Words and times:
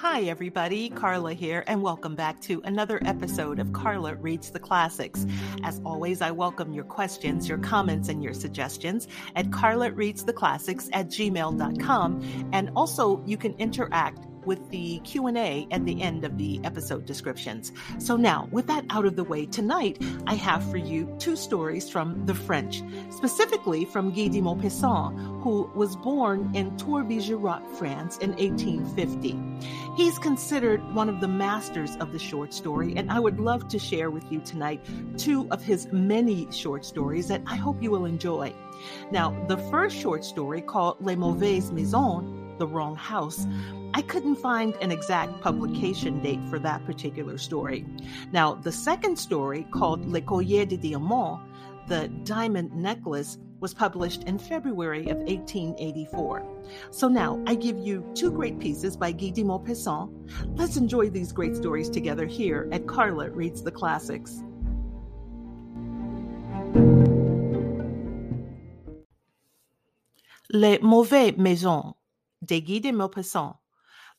Hi, 0.00 0.22
everybody. 0.22 0.90
Carla 0.90 1.34
here, 1.34 1.64
and 1.66 1.82
welcome 1.82 2.14
back 2.14 2.40
to 2.42 2.62
another 2.64 3.00
episode 3.04 3.58
of 3.58 3.72
Carla 3.72 4.14
Reads 4.14 4.52
the 4.52 4.60
Classics. 4.60 5.26
As 5.64 5.80
always, 5.84 6.22
I 6.22 6.30
welcome 6.30 6.72
your 6.72 6.84
questions, 6.84 7.48
your 7.48 7.58
comments, 7.58 8.08
and 8.08 8.22
your 8.22 8.32
suggestions 8.32 9.08
at 9.34 9.50
Carla 9.50 9.90
Reads 9.90 10.24
the 10.24 10.32
Classics 10.32 10.88
at 10.92 11.08
gmail.com. 11.08 12.48
And 12.52 12.70
also, 12.76 13.24
you 13.26 13.36
can 13.36 13.54
interact 13.54 14.27
with 14.48 14.70
the 14.70 14.98
Q&A 15.00 15.68
at 15.70 15.84
the 15.84 16.00
end 16.00 16.24
of 16.24 16.38
the 16.38 16.58
episode 16.64 17.04
descriptions. 17.04 17.70
So 17.98 18.16
now, 18.16 18.48
with 18.50 18.66
that 18.68 18.86
out 18.88 19.04
of 19.04 19.14
the 19.14 19.22
way, 19.22 19.44
tonight 19.44 20.02
I 20.26 20.34
have 20.36 20.68
for 20.70 20.78
you 20.78 21.14
two 21.18 21.36
stories 21.36 21.90
from 21.90 22.24
the 22.24 22.34
French, 22.34 22.82
specifically 23.10 23.84
from 23.84 24.10
Guy 24.10 24.28
de 24.28 24.40
Maupassant, 24.40 25.42
who 25.42 25.70
was 25.74 25.96
born 25.96 26.50
in 26.54 26.74
Tour-Vigerat, 26.78 27.76
France 27.76 28.16
in 28.18 28.30
1850. 28.30 29.36
He's 29.98 30.18
considered 30.18 30.80
one 30.94 31.10
of 31.10 31.20
the 31.20 31.28
masters 31.28 31.96
of 31.96 32.12
the 32.12 32.18
short 32.18 32.54
story, 32.54 32.94
and 32.96 33.12
I 33.12 33.20
would 33.20 33.38
love 33.38 33.68
to 33.68 33.78
share 33.78 34.10
with 34.10 34.24
you 34.32 34.40
tonight 34.40 34.82
two 35.18 35.46
of 35.50 35.62
his 35.62 35.92
many 35.92 36.50
short 36.50 36.86
stories 36.86 37.28
that 37.28 37.42
I 37.46 37.56
hope 37.56 37.82
you 37.82 37.90
will 37.90 38.06
enjoy. 38.06 38.54
Now, 39.12 39.36
the 39.46 39.58
first 39.70 39.94
short 39.94 40.24
story 40.24 40.62
called 40.62 40.96
Les 41.04 41.16
Mauvaises 41.16 41.70
Maisons 41.70 42.48
the 42.58 42.66
wrong 42.66 42.96
house. 42.96 43.46
I 43.94 44.02
couldn't 44.02 44.36
find 44.36 44.74
an 44.76 44.92
exact 44.92 45.40
publication 45.40 46.20
date 46.20 46.40
for 46.48 46.58
that 46.58 46.84
particular 46.84 47.38
story. 47.38 47.84
Now, 48.32 48.54
the 48.54 48.72
second 48.72 49.18
story, 49.18 49.66
called 49.70 50.06
Le 50.06 50.20
Collier 50.20 50.66
de 50.66 50.76
Diamant, 50.76 51.40
the 51.88 52.08
diamond 52.24 52.72
necklace, 52.74 53.38
was 53.60 53.74
published 53.74 54.24
in 54.24 54.38
February 54.38 55.08
of 55.08 55.18
1884. 55.18 56.46
So 56.90 57.08
now 57.08 57.42
I 57.46 57.54
give 57.54 57.78
you 57.78 58.04
two 58.14 58.30
great 58.30 58.58
pieces 58.58 58.96
by 58.96 59.10
Guy 59.12 59.30
de 59.30 59.42
Maupassant. 59.42 60.10
Let's 60.56 60.76
enjoy 60.76 61.10
these 61.10 61.32
great 61.32 61.56
stories 61.56 61.90
together 61.90 62.26
here 62.26 62.68
at 62.70 62.86
Carla 62.86 63.30
Reads 63.30 63.62
the 63.62 63.72
Classics. 63.72 64.42
Les 70.50 70.78
Mauvais 70.80 71.32
Maisons 71.32 71.94
de 72.44 72.60
Guy 72.60 72.78
de 72.78 72.92
Maupassant, 72.92 73.56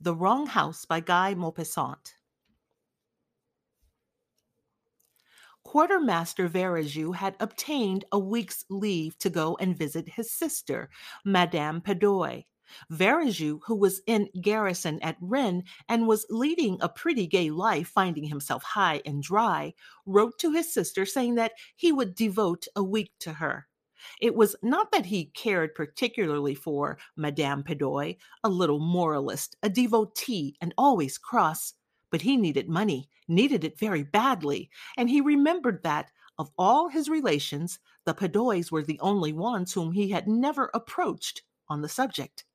The 0.02 0.16
Wrong 0.16 0.48
House 0.48 0.86
by 0.86 1.02
Guy 1.02 1.34
Maupassant. 1.36 2.14
Quartermaster 5.66 6.48
Verajou 6.48 7.14
had 7.14 7.36
obtained 7.42 8.06
a 8.10 8.18
week's 8.18 8.64
leave 8.70 9.18
to 9.20 9.30
go 9.30 9.58
and 9.60 9.78
visit 9.78 10.08
his 10.08 10.32
sister, 10.32 10.90
Madame 11.26 11.82
Padoy. 11.82 12.46
Verajou, 12.90 13.60
who 13.66 13.76
was 13.76 14.02
in 14.08 14.30
garrison 14.42 15.02
at 15.02 15.18
Rennes 15.20 15.64
and 15.90 16.08
was 16.08 16.26
leading 16.30 16.78
a 16.80 16.88
pretty 16.88 17.28
gay 17.28 17.50
life, 17.50 17.90
finding 17.90 18.24
himself 18.24 18.64
high 18.64 19.02
and 19.06 19.22
dry, 19.22 19.74
wrote 20.06 20.40
to 20.40 20.54
his 20.54 20.74
sister 20.74 21.06
saying 21.06 21.36
that 21.36 21.52
he 21.76 21.92
would 21.92 22.16
devote 22.16 22.68
a 22.76 22.84
week 22.84 23.12
to 23.20 23.34
her. 23.34 23.69
It 24.22 24.36
was 24.36 24.56
not 24.62 24.92
that 24.92 25.06
he 25.06 25.26
cared 25.26 25.76
particularly 25.76 26.56
for 26.56 26.98
Madame 27.16 27.64
Padoy, 27.64 28.18
a 28.44 28.50
little 28.50 28.80
moralist, 28.80 29.56
a 29.64 29.70
devotee, 29.70 30.56
and 30.62 30.74
always 30.78 31.18
cross, 31.18 31.74
but 32.12 32.22
he 32.22 32.38
needed 32.38 32.70
money, 32.70 33.10
needed 33.28 33.64
it 33.64 33.78
very 33.78 34.04
badly, 34.04 34.70
and 34.98 35.10
he 35.10 35.22
remembered 35.22 35.84
that, 35.84 36.12
of 36.38 36.52
all 36.58 36.88
his 36.88 37.10
relations, 37.10 37.80
the 38.06 38.14
Padoys 38.14 38.72
were 38.72 38.84
the 38.84 39.00
only 39.02 39.34
ones 39.34 39.74
whom 39.74 39.92
he 39.92 40.10
had 40.10 40.28
never 40.28 40.72
approached 40.74 41.44
on 41.68 41.82
the 41.82 41.90
subject. 41.90 42.46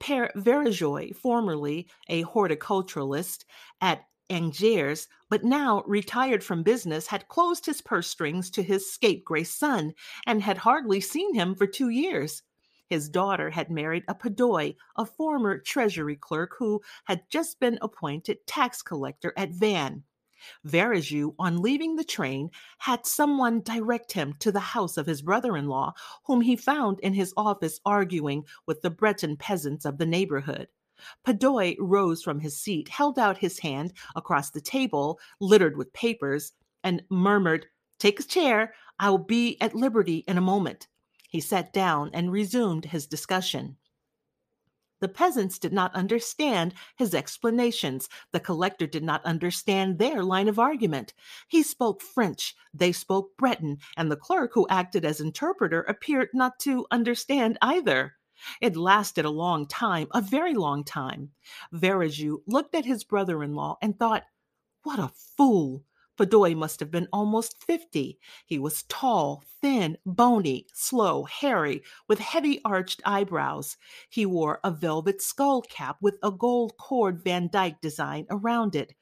Père 0.00 0.30
Vergeois, 0.34 1.12
formerly 1.12 1.88
a 2.08 2.22
horticulturalist 2.24 3.44
at 3.80 4.04
Angers, 4.30 5.08
but 5.28 5.44
now 5.44 5.82
retired 5.86 6.44
from 6.44 6.62
business, 6.62 7.06
had 7.06 7.28
closed 7.28 7.66
his 7.66 7.80
purse 7.80 8.08
strings 8.08 8.50
to 8.50 8.62
his 8.62 8.92
scapegrace 8.92 9.54
son 9.54 9.94
and 10.26 10.42
had 10.42 10.58
hardly 10.58 11.00
seen 11.00 11.34
him 11.34 11.54
for 11.54 11.66
two 11.66 11.88
years. 11.88 12.42
His 12.88 13.08
daughter 13.08 13.50
had 13.50 13.70
married 13.70 14.04
a 14.08 14.14
Padoy, 14.14 14.76
a 14.96 15.04
former 15.04 15.58
treasury 15.58 16.16
clerk 16.16 16.54
who 16.58 16.80
had 17.04 17.28
just 17.28 17.60
been 17.60 17.78
appointed 17.82 18.46
tax 18.46 18.82
collector 18.82 19.34
at 19.36 19.50
Vannes. 19.50 20.04
Verajou, 20.64 21.34
on 21.38 21.60
leaving 21.60 21.96
the 21.96 22.04
train, 22.04 22.50
had 22.78 23.06
someone 23.06 23.60
direct 23.60 24.12
him 24.12 24.34
to 24.38 24.52
the 24.52 24.60
house 24.60 24.96
of 24.96 25.06
his 25.06 25.20
brother 25.20 25.56
in 25.56 25.66
law, 25.66 25.92
whom 26.24 26.40
he 26.40 26.56
found 26.56 27.00
in 27.00 27.12
his 27.12 27.34
office 27.36 27.80
arguing 27.84 28.44
with 28.64 28.80
the 28.82 28.90
Breton 28.90 29.36
peasants 29.36 29.84
of 29.84 29.98
the 29.98 30.06
neighborhood. 30.06 30.68
Padoy 31.24 31.76
rose 31.78 32.22
from 32.22 32.40
his 32.40 32.60
seat, 32.60 32.88
held 32.88 33.18
out 33.18 33.38
his 33.38 33.58
hand 33.58 33.92
across 34.16 34.50
the 34.50 34.60
table, 34.60 35.18
littered 35.40 35.76
with 35.76 35.92
papers, 35.92 36.52
and 36.82 37.02
murmured, 37.10 37.66
Take 37.98 38.20
a 38.20 38.22
chair. 38.22 38.74
I 38.98 39.10
will 39.10 39.18
be 39.18 39.60
at 39.60 39.74
liberty 39.74 40.24
in 40.28 40.38
a 40.38 40.42
moment. 40.42 40.88
He 41.28 41.40
sat 41.40 41.72
down 41.72 42.10
and 42.14 42.32
resumed 42.32 42.86
his 42.86 43.06
discussion. 43.06 43.76
The 45.00 45.08
peasants 45.08 45.58
did 45.58 45.72
not 45.72 45.94
understand 45.94 46.74
his 46.96 47.14
explanations. 47.14 48.08
The 48.32 48.40
collector 48.40 48.86
did 48.86 49.04
not 49.04 49.24
understand 49.24 49.98
their 49.98 50.24
line 50.24 50.48
of 50.48 50.58
argument. 50.58 51.14
He 51.46 51.62
spoke 51.62 52.02
French, 52.02 52.56
they 52.74 52.90
spoke 52.90 53.36
Breton, 53.36 53.78
and 53.96 54.10
the 54.10 54.16
clerk 54.16 54.50
who 54.54 54.66
acted 54.68 55.04
as 55.04 55.20
interpreter 55.20 55.82
appeared 55.82 56.30
not 56.34 56.58
to 56.60 56.86
understand 56.90 57.58
either. 57.62 58.16
It 58.60 58.76
lasted 58.76 59.24
a 59.24 59.30
long 59.30 59.66
time, 59.66 60.08
a 60.12 60.20
very 60.20 60.54
long 60.54 60.84
time. 60.84 61.30
Verajou 61.72 62.38
looked 62.46 62.74
at 62.74 62.84
his 62.84 63.04
brother 63.04 63.42
in 63.42 63.54
law 63.54 63.78
and 63.82 63.98
thought, 63.98 64.24
What 64.82 64.98
a 64.98 65.08
fool! 65.08 65.84
Padoy 66.18 66.56
must 66.56 66.80
have 66.80 66.90
been 66.90 67.08
almost 67.12 67.62
fifty. 67.62 68.18
He 68.44 68.58
was 68.58 68.82
tall, 68.84 69.44
thin, 69.60 69.98
bony, 70.04 70.66
slow, 70.74 71.24
hairy, 71.24 71.82
with 72.08 72.18
heavy 72.18 72.60
arched 72.64 73.00
eyebrows. 73.06 73.76
He 74.10 74.26
wore 74.26 74.58
a 74.64 74.72
velvet 74.72 75.22
skull 75.22 75.62
cap 75.62 75.96
with 76.00 76.16
a 76.22 76.32
gold 76.32 76.76
cord 76.76 77.22
Van 77.22 77.46
Dyck 77.46 77.80
design 77.80 78.26
around 78.30 78.74
it. 78.74 78.94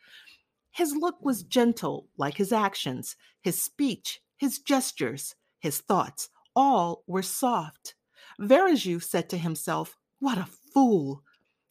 His 0.70 0.94
look 0.94 1.16
was 1.22 1.42
gentle, 1.42 2.08
like 2.19 2.36
his 2.36 2.52
actions, 2.52 3.16
his 3.41 3.62
speech, 3.62 4.20
his 4.36 4.58
gestures, 4.58 5.34
his 5.58 5.80
thoughts, 5.80 6.28
all 6.54 7.02
were 7.06 7.22
soft. 7.22 7.95
Verajou 8.41 9.02
said 9.02 9.28
to 9.30 9.38
himself, 9.38 9.97
What 10.19 10.38
a 10.38 10.47
fool! 10.47 11.22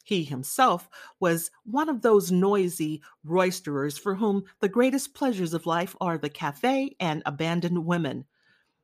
He 0.03 0.23
himself 0.23 0.87
was 1.19 1.49
one 1.63 1.89
of 1.89 2.01
those 2.01 2.31
noisy 2.31 3.01
roisterers 3.23 3.97
for 3.97 4.15
whom 4.15 4.43
the 4.59 4.69
greatest 4.69 5.15
pleasures 5.15 5.53
of 5.53 5.65
life 5.65 5.95
are 5.99 6.17
the 6.17 6.29
cafe 6.29 6.95
and 6.99 7.23
abandoned 7.25 7.85
women. 7.85 8.25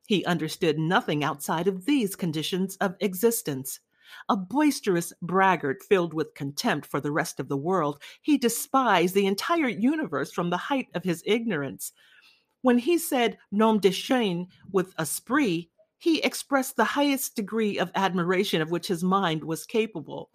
He 0.06 0.24
understood 0.24 0.78
nothing 0.78 1.22
outside 1.22 1.68
of 1.68 1.84
these 1.84 2.16
conditions 2.16 2.76
of 2.76 2.96
existence. 3.00 3.78
A 4.28 4.36
boisterous 4.36 5.12
braggart 5.22 5.82
filled 5.82 6.12
with 6.12 6.34
contempt 6.34 6.86
for 6.86 7.00
the 7.00 7.12
rest 7.12 7.38
of 7.38 7.48
the 7.48 7.56
world, 7.56 8.02
he 8.20 8.36
despised 8.36 9.14
the 9.14 9.26
entire 9.26 9.68
universe 9.68 10.32
from 10.32 10.50
the 10.50 10.56
height 10.56 10.88
of 10.94 11.04
his 11.04 11.22
ignorance. 11.24 11.92
When 12.62 12.78
he 12.78 12.98
said 12.98 13.38
nom 13.50 13.78
de 13.78 13.90
chien 13.90 14.48
with 14.70 14.94
esprit, 14.98 15.70
he 16.02 16.18
expressed 16.22 16.74
the 16.74 16.84
highest 16.84 17.36
degree 17.36 17.78
of 17.78 17.92
admiration 17.94 18.60
of 18.60 18.72
which 18.72 18.88
his 18.88 19.04
mind 19.04 19.44
was 19.44 19.64
capable. 19.64 20.30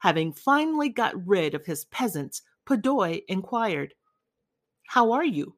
Having 0.00 0.32
finally 0.32 0.88
got 0.88 1.14
rid 1.24 1.54
of 1.54 1.64
his 1.64 1.84
peasants, 1.84 2.42
Padoy 2.66 3.22
inquired, 3.28 3.94
How 4.88 5.12
are 5.12 5.24
you? 5.24 5.54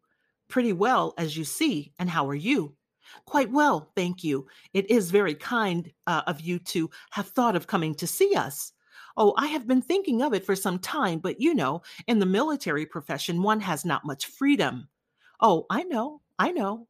Pretty 0.49 0.75
well, 0.75 1.15
as 1.17 1.35
you 1.35 1.45
see, 1.45 1.95
and 1.99 2.11
how 2.11 2.29
are 2.29 2.35
you? 2.35 2.77
Quite 3.25 3.51
well, 3.53 3.91
thank 3.97 4.23
you. 4.23 4.47
It 4.75 4.91
is 4.91 5.11
very 5.11 5.35
kind 5.35 5.91
uh, 6.07 6.21
of 6.27 6.43
you 6.43 6.59
to 6.59 6.91
have 7.13 7.29
thought 7.31 7.57
of 7.57 7.67
coming 7.67 7.95
to 7.95 8.07
see 8.07 8.35
us. 8.35 8.71
Oh, 9.17 9.33
I 9.39 9.47
have 9.47 9.67
been 9.67 9.81
thinking 9.81 10.21
of 10.21 10.35
it 10.35 10.45
for 10.45 10.55
some 10.55 10.79
time, 10.79 11.21
but 11.21 11.41
you 11.41 11.55
know, 11.55 11.81
in 12.07 12.19
the 12.19 12.27
military 12.27 12.85
profession, 12.85 13.43
one 13.43 13.61
has 13.61 13.87
not 13.87 14.05
much 14.05 14.27
freedom. 14.27 14.89
Oh, 15.41 15.65
I 15.71 15.85
know, 15.85 16.21
I 16.39 16.53
know. 16.53 16.87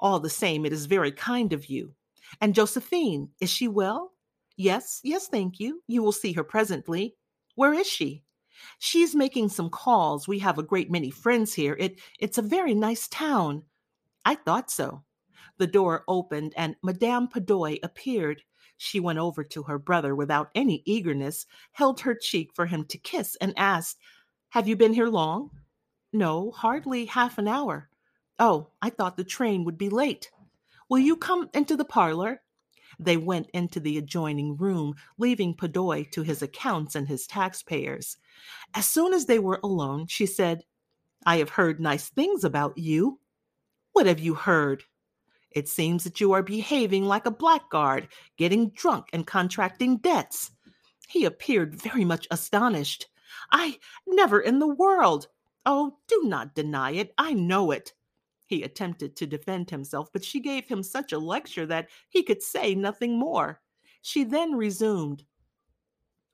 All 0.00 0.18
the 0.18 0.28
same, 0.28 0.66
it 0.66 0.72
is 0.72 0.86
very 0.86 1.12
kind 1.12 1.52
of 1.52 1.66
you. 1.66 1.94
And 2.40 2.54
Josephine, 2.54 3.30
is 3.40 3.50
she 3.50 3.68
well? 3.68 4.12
Yes, 4.56 5.00
yes, 5.04 5.28
thank 5.28 5.60
you. 5.60 5.82
You 5.86 6.02
will 6.02 6.12
see 6.12 6.32
her 6.32 6.44
presently. 6.44 7.14
Where 7.54 7.74
is 7.74 7.86
she? 7.86 8.24
She's 8.78 9.14
making 9.14 9.50
some 9.50 9.70
calls. 9.70 10.26
We 10.26 10.38
have 10.38 10.58
a 10.58 10.62
great 10.62 10.90
many 10.90 11.10
friends 11.10 11.52
here. 11.52 11.76
It 11.78 12.00
it's 12.18 12.38
a 12.38 12.42
very 12.42 12.74
nice 12.74 13.06
town. 13.08 13.64
I 14.24 14.34
thought 14.34 14.70
so. 14.70 15.04
The 15.58 15.66
door 15.66 16.04
opened 16.08 16.54
and 16.56 16.76
Madame 16.82 17.28
Padoy 17.28 17.78
appeared. 17.82 18.42
She 18.78 19.00
went 19.00 19.18
over 19.18 19.42
to 19.44 19.62
her 19.64 19.78
brother 19.78 20.14
without 20.14 20.50
any 20.54 20.82
eagerness, 20.84 21.46
held 21.72 22.00
her 22.00 22.14
cheek 22.14 22.50
for 22.54 22.66
him 22.66 22.84
to 22.86 22.98
kiss, 22.98 23.36
and 23.40 23.54
asked, 23.56 23.98
Have 24.50 24.68
you 24.68 24.76
been 24.76 24.92
here 24.92 25.08
long? 25.08 25.50
No, 26.12 26.50
hardly 26.50 27.06
half 27.06 27.38
an 27.38 27.48
hour. 27.48 27.88
Oh, 28.38 28.70
I 28.82 28.90
thought 28.90 29.16
the 29.16 29.24
train 29.24 29.64
would 29.64 29.78
be 29.78 29.88
late. 29.88 30.30
Will 30.88 30.98
you 30.98 31.16
come 31.16 31.50
into 31.54 31.76
the 31.76 31.84
parlor? 31.84 32.42
They 32.98 33.16
went 33.16 33.50
into 33.52 33.80
the 33.80 33.98
adjoining 33.98 34.56
room, 34.56 34.94
leaving 35.18 35.54
Padoy 35.54 36.10
to 36.12 36.22
his 36.22 36.42
accounts 36.42 36.94
and 36.94 37.06
his 37.06 37.26
taxpayers. 37.26 38.16
As 38.74 38.88
soon 38.88 39.12
as 39.12 39.26
they 39.26 39.38
were 39.38 39.60
alone, 39.62 40.06
she 40.06 40.26
said, 40.26 40.64
I 41.26 41.38
have 41.38 41.50
heard 41.50 41.80
nice 41.80 42.08
things 42.08 42.44
about 42.44 42.78
you. 42.78 43.18
What 43.92 44.06
have 44.06 44.20
you 44.20 44.34
heard? 44.34 44.84
It 45.50 45.68
seems 45.68 46.04
that 46.04 46.20
you 46.20 46.32
are 46.32 46.42
behaving 46.42 47.04
like 47.04 47.26
a 47.26 47.30
blackguard, 47.30 48.08
getting 48.36 48.70
drunk 48.70 49.08
and 49.12 49.26
contracting 49.26 49.96
debts. 49.98 50.52
He 51.08 51.24
appeared 51.24 51.74
very 51.74 52.04
much 52.04 52.28
astonished. 52.30 53.06
I 53.50 53.78
never 54.06 54.40
in 54.40 54.58
the 54.58 54.66
world. 54.66 55.28
Oh, 55.64 55.96
do 56.06 56.22
not 56.24 56.54
deny 56.54 56.92
it. 56.92 57.12
I 57.18 57.32
know 57.32 57.70
it. 57.70 57.92
He 58.46 58.62
attempted 58.62 59.16
to 59.16 59.26
defend 59.26 59.70
himself, 59.70 60.08
but 60.12 60.24
she 60.24 60.40
gave 60.40 60.68
him 60.68 60.82
such 60.82 61.12
a 61.12 61.18
lecture 61.18 61.66
that 61.66 61.88
he 62.08 62.22
could 62.22 62.42
say 62.42 62.74
nothing 62.74 63.18
more. 63.18 63.60
She 64.02 64.24
then 64.24 64.54
resumed. 64.54 65.24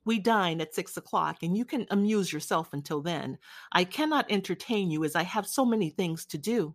We 0.04 0.18
dine 0.18 0.60
at 0.60 0.74
six 0.74 0.96
o'clock, 0.96 1.42
and 1.42 1.56
you 1.56 1.64
can 1.64 1.86
amuse 1.90 2.32
yourself 2.32 2.72
until 2.72 3.00
then. 3.00 3.38
I 3.72 3.84
cannot 3.84 4.30
entertain 4.30 4.90
you 4.90 5.04
as 5.04 5.16
I 5.16 5.22
have 5.22 5.46
so 5.46 5.64
many 5.64 5.90
things 5.90 6.26
to 6.26 6.38
do. 6.38 6.74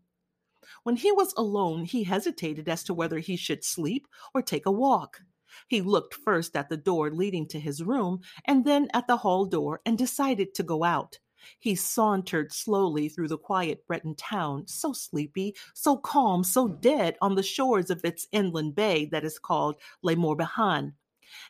When 0.84 0.96
he 0.96 1.12
was 1.12 1.34
alone, 1.38 1.86
he 1.86 2.04
hesitated 2.04 2.68
as 2.68 2.84
to 2.86 2.94
whether 2.94 3.20
he 3.20 3.36
should 3.36 3.64
sleep 3.64 4.08
or 4.34 4.42
take 4.42 4.66
a 4.66 4.72
walk. 4.72 5.22
He 5.68 5.82
looked 5.82 6.14
first 6.14 6.56
at 6.56 6.70
the 6.70 6.78
door 6.78 7.12
leading 7.12 7.48
to 7.50 7.60
his 7.60 7.84
room 7.84 8.22
and 8.46 8.66
then 8.66 8.90
at 8.94 9.08
the 9.08 9.18
hall 9.18 9.46
door 9.46 9.82
and 9.86 9.98
decided 9.98 10.54
to 10.56 10.64
go 10.64 10.84
out. 10.84 11.20
He 11.60 11.76
sauntered 11.76 12.52
slowly 12.52 13.10
through 13.10 13.28
the 13.28 13.38
quiet 13.38 13.86
Breton 13.88 14.16
town, 14.16 14.68
so 14.68 14.94
sleepy, 14.94 15.56
so 15.74 15.98
calm, 15.98 16.44
so 16.44 16.68
mm. 16.68 16.82
dead 16.82 17.18
on 17.22 17.36
the 17.36 17.44
shores 17.44 17.90
of 17.90 18.04
its 18.04 18.28
inland 18.32 18.76
bay 18.76 19.06
that 19.06 19.24
is 19.24 19.40
called 19.40 19.76
Les 20.02 20.16
Morbihan. 20.16 20.94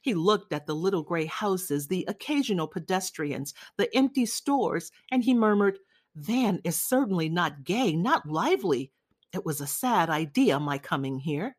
He 0.01 0.13
looked 0.13 0.53
at 0.53 0.65
the 0.65 0.75
little 0.75 1.03
gray 1.03 1.25
houses, 1.25 1.87
the 1.87 2.05
occasional 2.07 2.67
pedestrians, 2.67 3.53
the 3.77 3.95
empty 3.95 4.25
stores, 4.25 4.91
and 5.11 5.23
he 5.23 5.33
murmured, 5.33 5.79
Vannes 6.15 6.61
is 6.63 6.81
certainly 6.81 7.29
not 7.29 7.63
gay, 7.63 7.95
not 7.95 8.27
lively. 8.27 8.91
It 9.33 9.45
was 9.45 9.61
a 9.61 9.67
sad 9.67 10.09
idea, 10.09 10.59
my 10.59 10.77
coming 10.79 11.19
here. 11.19 11.55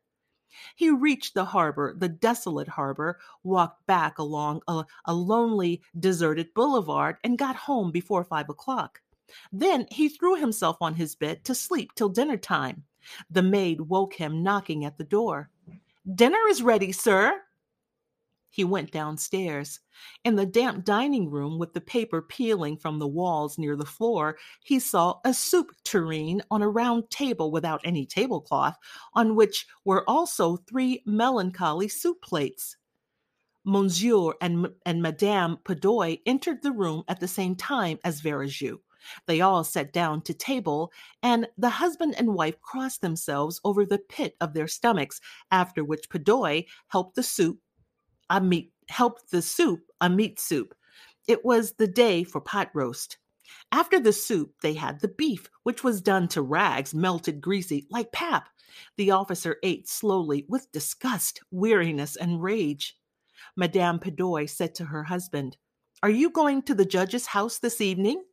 He 0.75 0.89
reached 0.89 1.33
the 1.33 1.45
harbor, 1.45 1.93
the 1.97 2.09
desolate 2.09 2.67
harbor, 2.67 3.19
walked 3.43 3.85
back 3.85 4.17
along 4.17 4.61
a, 4.67 4.85
a, 5.05 5.13
lonely, 5.13 5.81
deserted 5.99 6.53
boulevard, 6.53 7.17
and 7.23 7.37
got 7.37 7.55
home 7.55 7.91
before 7.91 8.23
five 8.23 8.49
o'clock. 8.49 9.01
Then 9.51 9.85
he 9.91 10.09
threw 10.09 10.35
himself 10.35 10.77
on 10.81 10.95
his 10.95 11.15
bed 11.15 11.43
to 11.45 11.55
sleep 11.55 11.93
till 11.95 12.09
dinner 12.09 12.37
time. 12.37 12.83
The 13.29 13.43
maid 13.43 13.81
woke 13.81 14.15
him, 14.15 14.43
knocking 14.43 14.85
at 14.85 14.97
the 14.97 15.03
door. 15.03 15.49
Dinner 16.15 16.39
is 16.49 16.63
ready, 16.63 16.91
sir, 16.91 17.41
he 18.49 18.63
went 18.63 18.91
downstairs. 18.91 19.79
In 20.23 20.35
the 20.35 20.45
damp 20.45 20.85
dining 20.85 21.29
room, 21.29 21.59
with 21.59 21.73
the 21.73 21.81
paper 21.81 22.21
peeling 22.21 22.77
from 22.77 22.99
the 22.99 23.07
walls 23.07 23.57
near 23.57 23.75
the 23.75 23.85
floor, 23.85 24.37
he 24.63 24.79
saw 24.79 25.19
a 25.23 25.33
soup 25.33 25.71
tureen 25.83 26.41
on 26.49 26.61
a 26.61 26.69
round 26.69 27.09
table 27.09 27.51
without 27.51 27.81
any 27.83 28.05
tablecloth, 28.05 28.77
on 29.13 29.35
which 29.35 29.67
were 29.85 30.09
also 30.09 30.57
three 30.57 31.03
melancholy 31.05 31.87
soup 31.87 32.21
plates. 32.21 32.75
Monsieur 33.65 34.33
and, 34.41 34.69
and 34.85 35.01
Madame 35.01 35.57
Padoy 35.63 36.21
entered 36.25 36.61
the 36.61 36.71
room 36.71 37.03
at 37.07 37.19
the 37.19 37.27
same 37.27 37.55
time 37.55 37.99
as 38.03 38.21
Verajou. 38.21 38.79
They 39.27 39.41
all 39.41 39.63
sat 39.63 39.93
down 39.93 40.21
to 40.23 40.33
table, 40.33 40.91
and 41.23 41.47
the 41.57 41.69
husband 41.69 42.15
and 42.17 42.33
wife 42.33 42.59
crossed 42.61 43.01
themselves 43.01 43.61
over 43.63 43.85
the 43.85 43.99
pit 43.99 44.35
of 44.41 44.53
their 44.53 44.67
stomachs, 44.67 45.21
after 45.51 45.83
which 45.83 46.09
Padoy 46.09 46.65
helped 46.87 47.15
the 47.15 47.23
soup 47.23 47.59
a 48.29 48.41
meat 48.41 48.73
helped 48.89 49.31
the 49.31 49.41
soup 49.41 49.81
a 50.01 50.09
meat 50.09 50.39
soup. 50.39 50.73
It 51.27 51.43
was 51.43 51.73
the 51.73 51.87
day 51.87 52.23
for 52.23 52.41
pot 52.41 52.69
roast. 52.73 53.17
After 53.71 53.99
the 53.99 54.13
soup, 54.13 54.53
they 54.61 54.73
had 54.73 54.99
the 54.99 55.07
beef, 55.07 55.49
which 55.63 55.83
was 55.83 56.01
done 56.01 56.27
to 56.29 56.41
rags, 56.41 56.93
melted 56.93 57.41
greasy, 57.41 57.87
like 57.89 58.11
pap. 58.11 58.49
The 58.97 59.11
officer 59.11 59.57
ate 59.63 59.89
slowly 59.89 60.45
with 60.47 60.71
disgust, 60.71 61.41
weariness, 61.51 62.15
and 62.15 62.41
rage. 62.41 62.97
Madame 63.55 63.99
Padoy 63.99 64.49
said 64.49 64.75
to 64.75 64.85
her 64.85 65.03
husband, 65.03 65.57
Are 66.03 66.09
you 66.09 66.29
going 66.29 66.61
to 66.63 66.75
the 66.75 66.85
judge's 66.85 67.25
house 67.25 67.59
this 67.59 67.81
evening? 67.81 68.23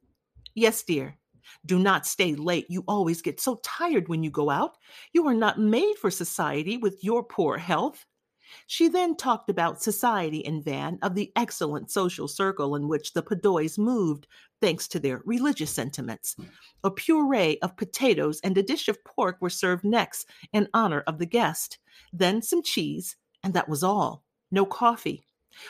Yes, 0.54 0.82
dear. 0.82 1.18
Do 1.64 1.78
not 1.78 2.06
stay 2.06 2.34
late. 2.34 2.66
You 2.68 2.84
always 2.88 3.22
get 3.22 3.40
so 3.40 3.60
tired 3.62 4.08
when 4.08 4.22
you 4.22 4.30
go 4.30 4.50
out. 4.50 4.76
You 5.12 5.26
are 5.26 5.34
not 5.34 5.58
made 5.58 5.96
for 5.96 6.10
society 6.10 6.76
with 6.76 7.02
your 7.02 7.22
poor 7.22 7.56
health. 7.56 8.04
She 8.66 8.88
then 8.88 9.16
talked 9.16 9.50
about 9.50 9.82
society 9.82 10.38
in 10.38 10.62
Vannes, 10.62 10.98
of 11.02 11.14
the 11.14 11.32
excellent 11.36 11.90
social 11.90 12.28
circle 12.28 12.74
in 12.76 12.88
which 12.88 13.12
the 13.12 13.22
Padoys 13.22 13.78
moved, 13.78 14.26
thanks 14.60 14.88
to 14.88 14.98
their 14.98 15.22
religious 15.24 15.70
sentiments. 15.70 16.36
A 16.84 16.90
puree 16.90 17.58
of 17.60 17.76
potatoes 17.76 18.40
and 18.42 18.56
a 18.56 18.62
dish 18.62 18.88
of 18.88 19.02
pork 19.04 19.36
were 19.40 19.50
served 19.50 19.84
next 19.84 20.28
in 20.52 20.68
honor 20.72 21.02
of 21.06 21.18
the 21.18 21.26
guest, 21.26 21.78
then 22.12 22.42
some 22.42 22.62
cheese, 22.62 23.16
and 23.42 23.54
that 23.54 23.68
was 23.68 23.82
all. 23.82 24.24
No 24.50 24.64
coffee. 24.64 25.25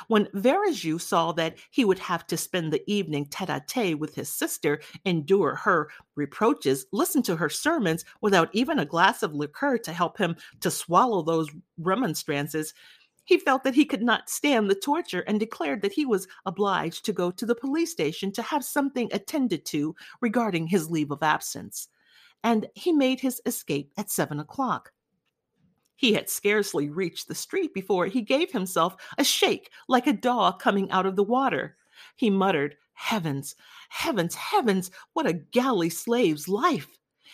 When 0.09 0.27
Verajou 0.35 1.01
saw 1.01 1.33
that 1.33 1.57
he 1.71 1.85
would 1.85 1.99
have 1.99 2.27
to 2.29 2.37
spend 2.37 2.73
the 2.73 2.83
evening 2.91 3.27
tete 3.27 3.51
a 3.51 3.63
tete 3.67 3.99
with 3.99 4.15
his 4.15 4.29
sister, 4.29 4.81
endure 5.05 5.55
her 5.55 5.89
reproaches, 6.15 6.87
listen 6.93 7.23
to 7.25 7.37
her 7.37 7.49
sermons 7.49 8.05
without 8.21 8.49
even 8.53 8.79
a 8.79 8.85
glass 8.85 9.23
of 9.23 9.35
liqueur 9.35 9.79
to 9.79 9.93
help 9.93 10.19
him 10.19 10.37
to 10.61 10.71
swallow 10.71 11.23
those 11.23 11.49
remonstrances, 11.79 12.75
he 13.25 13.39
felt 13.39 13.65
that 13.65 13.75
he 13.75 13.85
could 13.85 14.03
not 14.03 14.31
stand 14.31 14.71
the 14.71 14.75
torture 14.75 15.21
and 15.23 15.41
declared 15.41 15.83
that 15.83 15.93
he 15.93 16.07
was 16.07 16.29
obliged 16.47 17.05
to 17.05 17.13
go 17.13 17.31
to 17.33 17.45
the 17.45 17.57
police 17.57 17.91
station 17.91 18.33
to 18.33 18.43
have 18.43 18.65
something 18.65 19.09
attended 19.13 19.65
to 19.67 19.95
regarding 20.21 20.69
his 20.69 20.91
leave 20.91 21.11
of 21.11 21.23
absence. 21.23 21.89
And 22.45 22.69
he 22.75 22.93
made 22.93 23.19
his 23.19 23.43
escape 23.45 23.93
at 23.97 24.11
seven 24.11 24.39
o'clock. 24.39 24.93
He 25.97 26.13
had 26.13 26.29
scarcely 26.29 26.91
reached 26.91 27.27
the 27.27 27.35
street 27.35 27.73
before 27.75 28.07
he 28.07 28.21
gave 28.21 28.53
himself 28.53 28.97
a 29.19 29.25
shake 29.25 29.71
like 29.89 30.07
a 30.07 30.13
dog 30.13 30.61
coming 30.61 30.91
out 30.91 31.07
of 31.07 31.17
the 31.17 31.25
water. 31.25 31.77
He 32.15 32.31
muttered, 32.31 32.77
Heavens, 32.93 33.57
heavens, 33.89 34.35
heavens, 34.35 34.91
what 35.15 35.27
a 35.27 35.33
galley 35.33 35.91
slave's 35.91 36.49
life! 36.49 36.89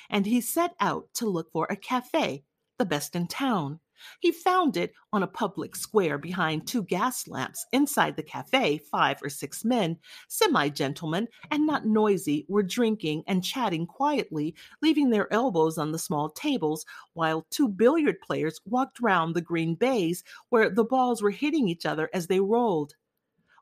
And 0.09 0.27
he 0.27 0.41
set 0.41 0.75
out 0.81 1.13
to 1.15 1.29
look 1.29 1.51
for 1.53 1.67
a 1.69 1.77
cafe, 1.77 2.45
the 2.79 2.85
best 2.85 3.15
in 3.17 3.27
town. 3.27 3.81
He 4.21 4.33
found 4.33 4.77
it 4.77 4.93
on 5.13 5.23
a 5.23 5.27
public 5.27 5.77
square 5.77 6.19
behind 6.19 6.67
two 6.67 6.83
gas 6.85 7.29
lamps. 7.29 7.67
Inside 7.73 8.17
the 8.17 8.23
cafe, 8.23 8.79
five 8.79 9.23
or 9.23 9.29
six 9.29 9.65
men, 9.65 9.99
semi 10.29 10.69
gentlemen 10.69 11.29
and 11.51 11.67
not 11.67 11.87
noisy, 11.87 12.47
were 12.49 12.63
drinking 12.63 13.25
and 13.27 13.45
chatting 13.45 13.87
quietly, 13.87 14.55
leaving 14.81 15.11
their 15.11 15.33
elbows 15.33 15.79
on 15.79 15.93
the 15.93 15.99
small 15.99 16.29
tables, 16.31 16.85
while 17.15 17.47
two 17.51 17.69
billiard 17.69 18.21
players 18.21 18.61
walked 18.65 19.01
round 19.01 19.35
the 19.35 19.41
green 19.41 19.75
bays 19.75 20.25
where 20.49 20.71
the 20.71 20.85
balls 20.85 21.23
were 21.23 21.31
hitting 21.31 21.69
each 21.69 21.87
other 21.87 22.09
as 22.13 22.27
they 22.27 22.41
rolled. 22.41 22.95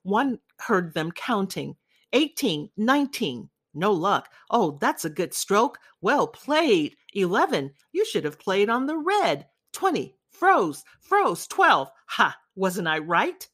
One 0.02 0.38
heard 0.58 0.94
them 0.94 1.12
counting 1.12 1.76
18, 2.12 2.70
19. 2.76 3.50
No 3.74 3.92
luck. 3.92 4.32
Oh, 4.50 4.78
that's 4.80 5.04
a 5.04 5.10
good 5.10 5.32
stroke. 5.32 5.78
Well 6.00 6.26
played. 6.26 6.96
11. 7.14 7.72
You 7.92 8.04
should 8.04 8.24
have 8.24 8.38
played 8.38 8.68
on 8.68 8.86
the 8.86 8.96
red. 8.96 9.46
20. 9.72 10.16
Froze, 10.40 10.84
froze, 11.02 11.46
12. 11.48 11.90
Ha, 12.06 12.34
wasn't 12.54 12.88
I 12.88 12.96
right? 12.96 13.46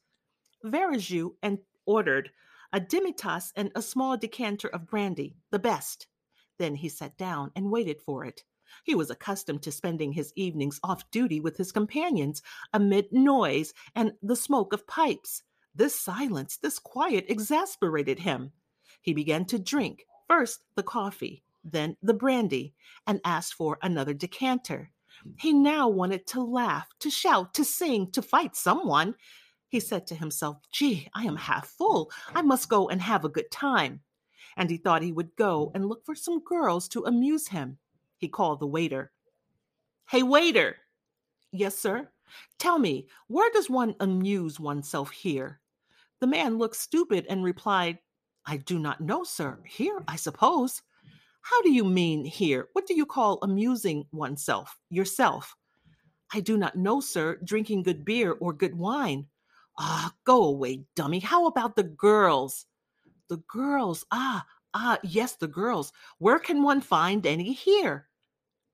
Verajou 0.63 1.31
and 1.43 1.57
ordered 1.85 2.31
a 2.71 2.79
demitasse 2.79 3.51
and 3.57 3.73
a 3.75 3.81
small 3.81 4.15
decanter 4.15 4.69
of 4.69 4.87
brandy, 4.87 5.35
the 5.51 5.59
best. 5.59 6.07
Then 6.57 6.75
he 6.75 6.87
sat 6.87 7.17
down 7.17 7.51
and 7.57 7.69
waited 7.69 8.01
for 8.01 8.23
it. 8.23 8.45
He 8.85 8.95
was 8.95 9.09
accustomed 9.09 9.63
to 9.63 9.71
spending 9.73 10.13
his 10.13 10.31
evenings 10.37 10.79
off 10.81 11.11
duty 11.11 11.41
with 11.41 11.57
his 11.57 11.73
companions 11.73 12.41
amid 12.71 13.11
noise 13.11 13.73
and 13.93 14.13
the 14.21 14.37
smoke 14.37 14.71
of 14.71 14.87
pipes. 14.87 15.43
This 15.75 15.99
silence, 15.99 16.55
this 16.55 16.79
quiet 16.79 17.25
exasperated 17.27 18.19
him. 18.19 18.53
He 19.01 19.13
began 19.13 19.43
to 19.47 19.59
drink, 19.59 20.05
first 20.29 20.61
the 20.75 20.83
coffee, 20.83 21.43
then 21.65 21.97
the 22.01 22.13
brandy, 22.13 22.75
and 23.05 23.19
asked 23.25 23.55
for 23.55 23.77
another 23.81 24.13
decanter. 24.13 24.93
He 25.37 25.53
now 25.53 25.87
wanted 25.87 26.27
to 26.27 26.41
laugh, 26.43 26.87
to 26.99 27.09
shout, 27.09 27.53
to 27.55 27.63
sing, 27.63 28.11
to 28.11 28.21
fight 28.21 28.55
someone. 28.55 29.15
He 29.69 29.79
said 29.79 30.07
to 30.07 30.15
himself, 30.15 30.57
Gee, 30.71 31.07
I 31.13 31.23
am 31.23 31.35
half 31.35 31.67
full. 31.67 32.11
I 32.33 32.41
must 32.41 32.69
go 32.69 32.89
and 32.89 33.01
have 33.01 33.25
a 33.25 33.29
good 33.29 33.51
time. 33.51 34.01
And 34.55 34.69
he 34.69 34.77
thought 34.77 35.01
he 35.01 35.11
would 35.11 35.35
go 35.35 35.71
and 35.75 35.87
look 35.87 36.05
for 36.05 36.15
some 36.15 36.39
girls 36.43 36.87
to 36.89 37.05
amuse 37.05 37.47
him. 37.47 37.77
He 38.17 38.27
called 38.27 38.59
the 38.59 38.67
waiter. 38.67 39.11
Hey, 40.09 40.23
waiter! 40.23 40.77
Yes, 41.51 41.77
sir. 41.77 42.09
Tell 42.59 42.79
me, 42.79 43.07
where 43.27 43.51
does 43.51 43.69
one 43.69 43.95
amuse 43.99 44.59
oneself 44.59 45.11
here? 45.11 45.59
The 46.19 46.27
man 46.27 46.57
looked 46.57 46.75
stupid 46.75 47.25
and 47.29 47.43
replied, 47.43 47.99
I 48.45 48.57
do 48.57 48.79
not 48.79 49.01
know, 49.01 49.23
sir. 49.23 49.59
Here, 49.65 50.01
I 50.07 50.15
suppose. 50.15 50.81
How 51.49 51.61
do 51.61 51.71
you 51.71 51.83
mean 51.83 52.25
here? 52.25 52.67
What 52.73 52.87
do 52.87 52.95
you 52.95 53.05
call 53.05 53.39
amusing 53.41 54.05
oneself, 54.11 54.77
yourself? 54.89 55.55
I 56.33 56.41
do 56.41 56.57
not 56.57 56.75
know, 56.75 56.99
sir, 56.99 57.39
drinking 57.43 57.83
good 57.83 58.03
beer 58.03 58.33
or 58.33 58.51
good 58.51 58.75
wine. 58.75 59.27
Ah, 59.79 60.13
go 60.25 60.43
away, 60.43 60.83
dummy. 60.95 61.19
How 61.19 61.45
about 61.45 61.75
the 61.75 61.83
girls? 61.83 62.65
the 63.27 63.37
girls. 63.47 64.05
Ah, 64.11 64.45
ah, 64.73 64.97
yes, 65.03 65.35
the 65.35 65.47
girls. 65.47 65.91
Where 66.19 66.39
can 66.39 66.63
one 66.63 66.81
find 66.81 67.25
any 67.25 67.53
here? 67.53 68.07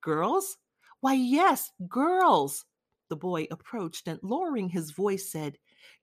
Girls? 0.01 0.57
Why, 1.01 1.13
yes, 1.13 1.71
girls. 1.87 2.65
The 3.09 3.15
boy 3.15 3.47
approached 3.51 4.07
and, 4.07 4.19
lowering 4.23 4.69
his 4.69 4.91
voice, 4.91 5.31
said, 5.31 5.57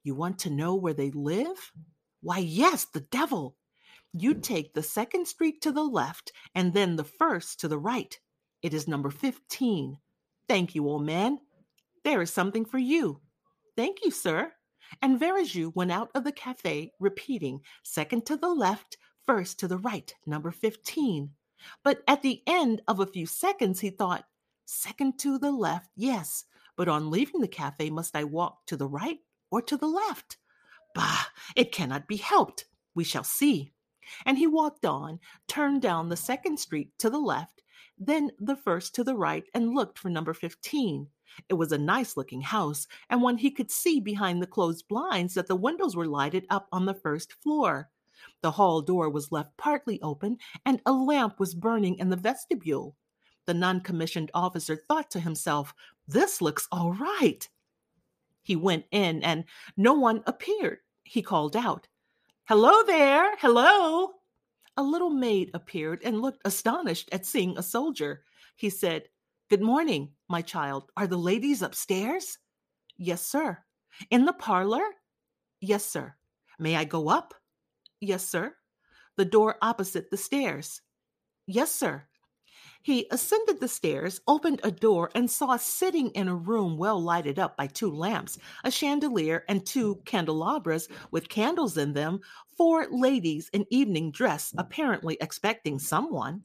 You 0.05 0.15
want 0.15 0.39
to 0.41 0.51
know 0.51 0.75
where 0.75 0.95
they 0.95 1.11
live? 1.11 1.73
Why, 2.23 2.39
yes, 2.39 2.87
the 2.93 3.01
devil. 3.01 3.57
You 4.13 4.35
take 4.35 4.75
the 4.75 4.83
second 4.83 5.27
street 5.27 5.61
to 5.63 5.71
the 5.71 5.85
left 5.85 6.33
and 6.55 6.75
then 6.75 6.97
the 6.97 7.05
first 7.05 7.61
to 7.61 7.69
the 7.69 7.79
right. 7.79 8.19
It 8.63 8.75
is 8.75 8.89
number 8.89 9.11
15. 9.11 9.99
Thank 10.49 10.75
you, 10.75 10.89
old 10.89 11.07
man. 11.07 11.39
There 12.03 12.21
is 12.21 12.33
something 12.33 12.65
for 12.65 12.79
you. 12.79 13.21
Thank 13.77 14.05
you, 14.05 14.11
sir. 14.11 14.53
And 15.01 15.21
Verjus 15.21 15.75
went 15.75 15.93
out 15.93 16.11
of 16.15 16.25
the 16.25 16.33
cafe, 16.33 16.93
repeating, 16.99 17.61
second 17.85 18.27
to 18.27 18.37
the 18.37 18.49
left, 18.49 18.97
first 19.27 19.61
to 19.61 19.69
the 19.69 19.79
right, 19.79 20.13
number 20.27 20.51
15. 20.51 21.31
But 21.85 22.03
at 22.09 22.23
the 22.23 22.43
end 22.47 22.83
of 22.89 22.99
a 22.99 23.07
few 23.07 23.27
seconds, 23.27 23.81
he 23.81 23.91
thought, 23.91 24.25
second 24.65 25.19
to 25.21 25.39
the 25.39 25.53
left, 25.53 25.89
yes, 25.95 26.45
but 26.77 26.89
on 26.89 27.11
leaving 27.11 27.41
the 27.41 27.49
cafe, 27.49 27.91
must 27.91 28.17
I 28.17 28.25
walk 28.25 28.67
to 28.67 28.77
the 28.77 28.89
right 28.89 29.19
or 29.51 29.63
to 29.63 29.77
the 29.77 29.87
left? 29.87 30.37
Bah, 30.95 31.27
it 31.55 31.71
cannot 31.71 32.09
be 32.09 32.17
helped. 32.17 32.65
We 32.95 33.05
shall 33.05 33.25
see. 33.25 33.73
And 34.27 34.39
he 34.39 34.47
walked 34.47 34.85
on, 34.85 35.21
turned 35.49 35.83
down 35.83 36.09
the 36.09 36.17
second 36.17 36.59
street 36.59 36.91
to 36.99 37.11
the 37.11 37.19
left, 37.19 37.63
then 37.99 38.31
the 38.39 38.57
first 38.57 38.95
to 38.95 39.05
the 39.05 39.15
right, 39.15 39.45
and 39.55 39.75
looked 39.75 39.99
for 39.99 40.09
number 40.09 40.35
15. 40.35 41.09
It 41.49 41.55
was 41.55 41.73
a 41.73 41.79
nice 41.79 42.17
looking 42.17 42.41
house, 42.41 42.87
and 43.09 43.23
one 43.23 43.39
he 43.39 43.51
could 43.51 43.71
see 43.71 44.01
behind 44.01 44.43
the 44.43 44.47
closed 44.47 44.89
blinds 44.89 45.35
that 45.35 45.47
the 45.47 45.57
windows 45.57 45.95
were 45.95 46.07
lighted 46.07 46.47
up 46.51 46.69
on 46.73 46.87
the 46.87 46.95
first 46.95 47.35
floor. 47.35 47.89
The 48.43 48.51
hall 48.51 48.83
door 48.83 49.09
was 49.09 49.33
left 49.33 49.57
partly 49.57 50.01
open, 50.03 50.39
and 50.67 50.81
a 50.87 50.93
lamp 50.93 51.39
was 51.39 51.55
burning 51.55 51.99
in 51.99 52.11
the 52.11 52.17
vestibule. 52.17 52.97
The 53.47 53.55
non 53.55 53.81
commissioned 53.81 54.31
officer 54.35 54.77
thought 54.77 55.11
to 55.13 55.21
himself, 55.21 55.75
This 56.07 56.41
looks 56.41 56.69
all 56.71 56.93
right. 56.93 57.49
He 58.43 58.57
went 58.57 58.87
in, 58.91 59.23
and 59.23 59.45
no 59.77 59.95
one 59.95 60.23
appeared. 60.27 60.79
He 61.05 61.23
called 61.23 61.57
out, 61.57 61.87
Hello 62.51 62.83
there! 62.83 63.37
Hello! 63.37 64.11
A 64.77 64.83
little 64.83 65.11
maid 65.11 65.53
appeared 65.55 66.03
and 66.03 66.21
looked 66.21 66.41
astonished 66.45 67.09
at 67.13 67.25
seeing 67.25 67.57
a 67.57 67.63
soldier. 67.63 68.25
He 68.57 68.71
said, 68.71 69.05
Good 69.49 69.63
morning, 69.63 70.09
my 70.29 70.43
child. 70.43 70.91
Are 70.97 71.07
the 71.07 71.17
ladies 71.17 71.63
upstairs? 71.63 72.39
Yes, 72.99 73.25
sir. 73.25 73.57
In 74.11 74.25
the 74.25 74.33
parlor? 74.33 74.83
Yes, 75.61 75.85
sir. 75.87 76.17
May 76.59 76.75
I 76.75 76.83
go 76.83 77.09
up? 77.09 77.35
Yes, 78.01 78.27
sir. 78.27 78.57
The 79.17 79.27
door 79.27 79.55
opposite 79.63 80.11
the 80.11 80.17
stairs? 80.17 80.83
Yes, 81.47 81.71
sir. 81.71 82.03
He 82.83 83.07
ascended 83.11 83.61
the 83.61 83.69
stairs, 83.69 84.21
opened 84.27 84.61
a 84.65 84.71
door, 84.71 85.11
and 85.15 85.31
saw 85.31 85.57
sitting 85.57 86.11
in 86.11 86.29
a 86.29 86.35
room 86.35 86.79
well 86.79 87.01
lighted 87.01 87.39
up 87.39 87.57
by 87.57 87.67
two 87.67 87.91
lamps, 87.91 88.39
a 88.65 88.71
chandelier, 88.71 89.45
and 89.49 89.67
two 89.67 89.97
candelabras 90.07 90.89
with 91.11 91.29
candles 91.29 91.77
in 91.77 91.93
them, 91.93 92.21
four 92.57 92.87
ladies 92.91 93.51
in 93.53 93.67
evening 93.71 94.11
dress, 94.13 94.55
apparently 94.57 95.19
expecting 95.21 95.79
someone. 95.79 96.43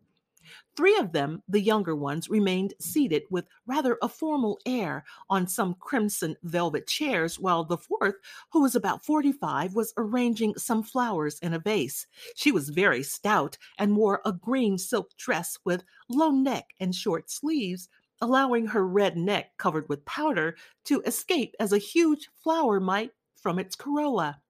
Three 0.75 0.97
of 0.97 1.11
them, 1.11 1.41
the 1.47 1.61
younger 1.61 1.95
ones, 1.95 2.29
remained 2.29 2.73
seated 2.79 3.23
with 3.29 3.45
rather 3.65 3.97
a 4.01 4.09
formal 4.09 4.59
air 4.65 5.05
on 5.29 5.47
some 5.47 5.75
crimson 5.75 6.35
velvet 6.43 6.87
chairs, 6.87 7.39
while 7.39 7.63
the 7.63 7.77
fourth, 7.77 8.15
who 8.51 8.61
was 8.61 8.75
about 8.75 9.05
forty 9.05 9.31
five, 9.31 9.75
was 9.75 9.93
arranging 9.97 10.55
some 10.57 10.83
flowers 10.83 11.39
in 11.39 11.53
a 11.53 11.59
vase. 11.59 12.07
She 12.35 12.51
was 12.51 12.69
very 12.69 13.03
stout 13.03 13.57
and 13.77 13.95
wore 13.95 14.21
a 14.25 14.33
green 14.33 14.77
silk 14.77 15.15
dress 15.17 15.57
with 15.65 15.83
low 16.09 16.31
neck 16.31 16.73
and 16.79 16.93
short 16.93 17.29
sleeves, 17.29 17.89
allowing 18.21 18.67
her 18.67 18.87
red 18.87 19.17
neck 19.17 19.57
covered 19.57 19.87
with 19.89 20.05
powder 20.05 20.55
to 20.85 21.01
escape 21.01 21.55
as 21.59 21.73
a 21.73 21.77
huge 21.77 22.29
flower 22.43 22.79
might 22.79 23.11
from 23.35 23.59
its 23.59 23.75
corolla. 23.75 24.41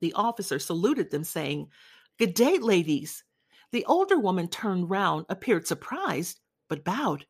The 0.00 0.12
officer 0.14 0.58
saluted 0.58 1.10
them, 1.10 1.24
saying, 1.24 1.68
Good 2.18 2.34
day, 2.34 2.58
ladies. 2.58 3.24
The 3.72 3.86
older 3.86 4.18
woman 4.18 4.48
turned 4.48 4.90
round, 4.90 5.24
appeared 5.30 5.66
surprised, 5.66 6.40
but 6.68 6.84
bowed. 6.84 7.26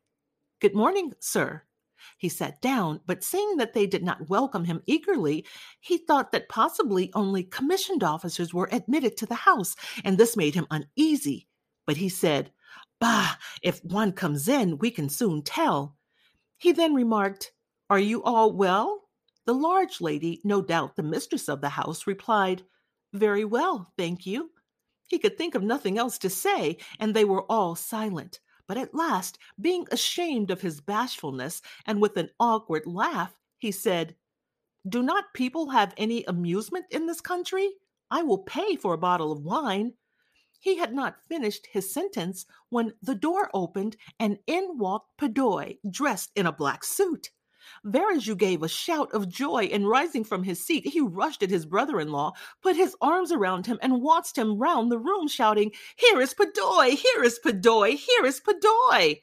Good 0.59 0.75
morning, 0.75 1.13
sir. 1.21 1.63
He 2.17 2.27
sat 2.27 2.61
down, 2.61 2.99
but 3.05 3.23
seeing 3.23 3.55
that 3.57 3.73
they 3.73 3.87
did 3.87 4.03
not 4.03 4.29
welcome 4.29 4.65
him 4.65 4.81
eagerly, 4.85 5.45
he 5.79 5.97
thought 5.97 6.33
that 6.33 6.49
possibly 6.49 7.11
only 7.13 7.45
commissioned 7.45 8.03
officers 8.03 8.53
were 8.53 8.67
admitted 8.73 9.15
to 9.17 9.25
the 9.25 9.35
house, 9.35 9.77
and 10.03 10.17
this 10.17 10.35
made 10.35 10.53
him 10.53 10.67
uneasy. 10.69 11.47
But 11.87 11.95
he 11.95 12.09
said, 12.09 12.51
Bah, 12.99 13.35
if 13.61 13.83
one 13.85 14.11
comes 14.11 14.49
in, 14.49 14.77
we 14.79 14.91
can 14.91 15.07
soon 15.07 15.43
tell. 15.43 15.95
He 16.57 16.73
then 16.73 16.93
remarked, 16.93 17.53
Are 17.89 17.99
you 17.99 18.21
all 18.21 18.51
well? 18.51 19.03
The 19.45 19.53
large 19.53 20.01
lady, 20.01 20.41
no 20.43 20.61
doubt 20.61 20.97
the 20.97 21.03
mistress 21.03 21.47
of 21.47 21.61
the 21.61 21.69
house, 21.69 22.05
replied, 22.05 22.63
Very 23.13 23.45
well, 23.45 23.93
thank 23.97 24.25
you. 24.25 24.51
He 25.13 25.19
could 25.19 25.37
think 25.37 25.53
of 25.53 25.61
nothing 25.61 25.99
else 25.99 26.17
to 26.17 26.27
say, 26.27 26.77
and 26.97 27.13
they 27.13 27.23
were 27.23 27.43
all 27.43 27.75
silent. 27.75 28.39
But 28.65 28.79
at 28.79 28.95
last, 28.95 29.37
being 29.61 29.85
ashamed 29.91 30.49
of 30.49 30.61
his 30.61 30.81
bashfulness, 30.81 31.61
and 31.85 32.01
with 32.01 32.17
an 32.17 32.31
awkward 32.39 32.87
laugh, 32.87 33.37
he 33.59 33.71
said, 33.71 34.15
Do 34.89 35.03
not 35.03 35.31
people 35.35 35.69
have 35.69 35.93
any 35.97 36.23
amusement 36.23 36.87
in 36.89 37.05
this 37.05 37.21
country? 37.21 37.73
I 38.09 38.23
will 38.23 38.39
pay 38.39 38.75
for 38.75 38.95
a 38.95 38.97
bottle 38.97 39.31
of 39.31 39.43
wine. 39.43 39.93
He 40.59 40.77
had 40.77 40.95
not 40.95 41.21
finished 41.29 41.67
his 41.71 41.93
sentence 41.93 42.47
when 42.69 42.95
the 43.03 43.13
door 43.13 43.51
opened 43.53 43.97
and 44.19 44.39
in 44.47 44.79
walked 44.79 45.19
Padoy, 45.19 45.77
dressed 45.91 46.31
in 46.35 46.47
a 46.47 46.51
black 46.51 46.83
suit. 46.83 47.29
Verjus 47.85 48.37
gave 48.37 48.63
a 48.63 48.67
shout 48.67 49.11
of 49.13 49.29
joy, 49.29 49.63
and 49.65 49.87
rising 49.87 50.23
from 50.23 50.43
his 50.43 50.63
seat, 50.65 50.87
he 50.87 51.01
rushed 51.01 51.43
at 51.43 51.49
his 51.49 51.65
brother 51.65 51.99
in 51.99 52.11
law, 52.11 52.33
put 52.61 52.75
his 52.75 52.95
arms 53.01 53.31
around 53.31 53.65
him, 53.65 53.79
and 53.81 54.01
waltzed 54.01 54.37
him 54.37 54.57
round 54.57 54.91
the 54.91 54.99
room, 54.99 55.27
shouting, 55.27 55.71
Here 55.95 56.19
is 56.21 56.33
Padoy! 56.33 56.89
Here 56.89 57.23
is 57.23 57.39
Padoy! 57.43 57.95
Here 57.95 58.25
is 58.25 58.41
Padoy! 58.41 59.21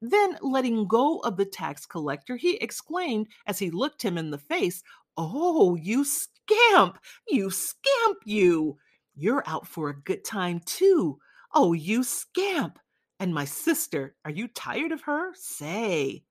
Then, 0.00 0.38
letting 0.42 0.86
go 0.86 1.18
of 1.20 1.36
the 1.36 1.46
tax 1.46 1.86
collector, 1.86 2.36
he 2.36 2.56
exclaimed 2.56 3.28
as 3.46 3.58
he 3.58 3.70
looked 3.70 4.02
him 4.02 4.18
in 4.18 4.30
the 4.30 4.38
face, 4.38 4.82
Oh, 5.16 5.74
you 5.76 6.04
scamp! 6.04 6.98
You 7.28 7.50
scamp, 7.50 8.18
you! 8.24 8.76
You're 9.14 9.42
out 9.46 9.66
for 9.66 9.88
a 9.88 10.00
good 10.02 10.24
time, 10.24 10.60
too. 10.66 11.18
Oh, 11.54 11.72
you 11.72 12.04
scamp! 12.04 12.78
And 13.18 13.32
my 13.32 13.46
sister, 13.46 14.14
are 14.26 14.30
you 14.30 14.46
tired 14.48 14.92
of 14.92 15.00
her? 15.02 15.32
Say. 15.34 16.24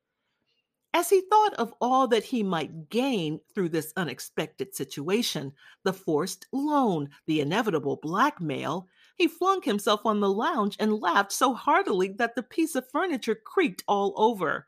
As 0.96 1.10
he 1.10 1.20
thought 1.30 1.54
of 1.56 1.74
all 1.82 2.08
that 2.08 2.24
he 2.24 2.42
might 2.42 2.88
gain 2.90 3.42
through 3.54 3.68
this 3.68 3.92
unexpected 3.98 4.74
situation, 4.74 5.52
the 5.84 5.92
forced 5.92 6.48
loan, 6.54 7.10
the 7.26 7.42
inevitable 7.42 7.98
blackmail, 7.98 8.88
he 9.18 9.28
flung 9.28 9.62
himself 9.62 10.06
on 10.06 10.22
the 10.22 10.32
lounge 10.32 10.78
and 10.80 11.02
laughed 11.02 11.34
so 11.34 11.54
heartily 11.54 12.14
that 12.14 12.34
the 12.34 12.44
piece 12.44 12.76
of 12.76 12.90
furniture 12.90 13.36
creaked 13.36 13.84
all 13.90 14.14
over. 14.16 14.68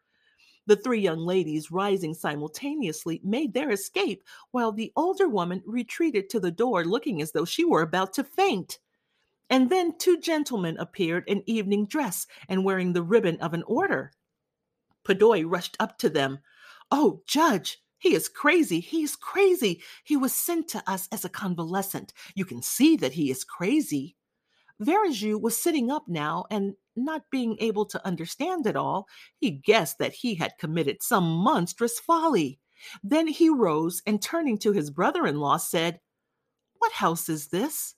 The 0.65 0.75
three 0.75 0.99
young 0.99 1.19
ladies, 1.19 1.71
rising 1.71 2.13
simultaneously, 2.13 3.21
made 3.23 3.53
their 3.53 3.71
escape, 3.71 4.21
while 4.51 4.73
the 4.73 4.91
older 4.97 5.29
woman 5.29 5.63
retreated 5.65 6.29
to 6.31 6.41
the 6.41 6.51
door, 6.51 6.83
looking 6.83 7.21
as 7.21 7.31
though 7.31 7.45
she 7.45 7.63
were 7.63 7.83
about 7.83 8.11
to 8.15 8.25
faint. 8.25 8.79
And 9.49 9.69
then 9.69 9.97
two 9.97 10.19
gentlemen 10.19 10.75
appeared 10.77 11.23
in 11.27 11.49
evening 11.49 11.85
dress 11.85 12.27
and 12.49 12.65
wearing 12.65 12.91
the 12.91 13.01
ribbon 13.01 13.39
of 13.39 13.53
an 13.53 13.63
order. 13.63 14.11
Padoy 15.07 15.43
rushed 15.45 15.77
up 15.79 15.97
to 15.99 16.09
them. 16.09 16.39
Oh, 16.91 17.21
Judge, 17.27 17.81
he 17.99 18.13
is 18.13 18.29
crazy. 18.29 18.79
He 18.79 19.03
is 19.03 19.15
crazy. 19.15 19.81
He 20.03 20.17
was 20.17 20.33
sent 20.33 20.67
to 20.69 20.83
us 20.89 21.07
as 21.11 21.25
a 21.25 21.29
convalescent. 21.29 22.13
You 22.35 22.45
can 22.45 22.61
see 22.61 22.95
that 22.97 23.13
he 23.13 23.31
is 23.31 23.43
crazy. 23.43 24.15
Verjus 24.81 25.41
was 25.41 25.57
sitting 25.57 25.89
up 25.89 26.07
now 26.07 26.45
and 26.51 26.75
not 26.95 27.23
being 27.31 27.57
able 27.59 27.85
to 27.85 28.05
understand 28.05 28.67
it 28.67 28.75
all, 28.75 29.07
he 29.39 29.51
guessed 29.51 29.99
that 29.99 30.13
he 30.13 30.35
had 30.35 30.57
committed 30.59 31.01
some 31.01 31.23
monstrous 31.23 31.99
folly. 31.99 32.59
Then 33.03 33.27
he 33.27 33.49
rose 33.49 34.01
and 34.05 34.21
turning 34.21 34.57
to 34.59 34.71
his 34.71 34.89
brother 34.89 35.25
in 35.25 35.37
law 35.37 35.57
said, 35.57 35.99
What 36.77 36.91
house 36.91 37.29
is 37.29 37.47
this? 37.47 37.95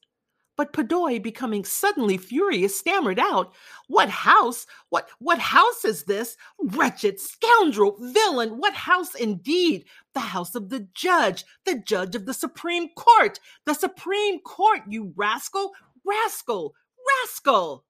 But 0.59 0.73
Padoy, 0.73 1.23
becoming 1.23 1.63
suddenly 1.63 2.17
furious, 2.17 2.77
stammered 2.77 3.17
out, 3.17 3.53
What 3.87 4.09
house? 4.09 4.67
What 4.89 5.07
what 5.17 5.39
house 5.39 5.85
is 5.85 6.03
this? 6.03 6.35
Wretched 6.61 7.17
scoundrel, 7.17 7.95
villain, 7.97 8.57
what 8.57 8.73
house 8.73 9.15
indeed? 9.15 9.85
The 10.13 10.19
house 10.19 10.55
of 10.55 10.67
the 10.67 10.89
judge, 10.93 11.45
the 11.63 11.75
judge 11.79 12.13
of 12.13 12.25
the 12.25 12.33
Supreme 12.33 12.89
Court, 12.89 13.39
the 13.65 13.73
Supreme 13.73 14.39
Court, 14.39 14.81
you 14.85 15.13
rascal, 15.15 15.71
rascal, 16.05 16.75
rascal. 17.07 17.85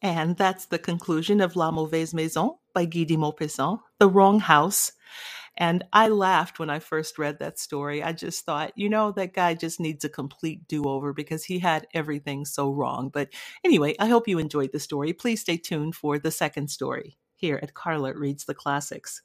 And 0.00 0.36
that's 0.36 0.66
the 0.66 0.78
conclusion 0.78 1.40
of 1.40 1.56
La 1.56 1.72
Mauvaise 1.72 2.14
Maison 2.14 2.52
by 2.72 2.84
Guy 2.84 3.02
de 3.02 3.16
Maupassant, 3.16 3.80
The 3.98 4.08
Wrong 4.08 4.38
House. 4.38 4.92
And 5.56 5.84
I 5.92 6.08
laughed 6.08 6.58
when 6.58 6.70
I 6.70 6.80
first 6.80 7.18
read 7.18 7.38
that 7.38 7.58
story. 7.58 8.02
I 8.02 8.12
just 8.12 8.44
thought, 8.44 8.72
you 8.76 8.88
know, 8.88 9.12
that 9.12 9.34
guy 9.34 9.54
just 9.54 9.78
needs 9.78 10.04
a 10.04 10.08
complete 10.08 10.66
do 10.66 10.84
over 10.84 11.12
because 11.12 11.44
he 11.44 11.60
had 11.60 11.86
everything 11.94 12.44
so 12.44 12.70
wrong. 12.70 13.08
But 13.08 13.28
anyway, 13.62 13.94
I 14.00 14.06
hope 14.06 14.26
you 14.26 14.38
enjoyed 14.38 14.72
the 14.72 14.80
story. 14.80 15.12
Please 15.12 15.40
stay 15.40 15.56
tuned 15.56 15.94
for 15.94 16.18
the 16.18 16.32
second 16.32 16.68
story 16.68 17.16
here 17.36 17.60
at 17.62 17.74
Carla 17.74 18.14
Reads 18.14 18.46
the 18.46 18.54
Classics. 18.54 19.22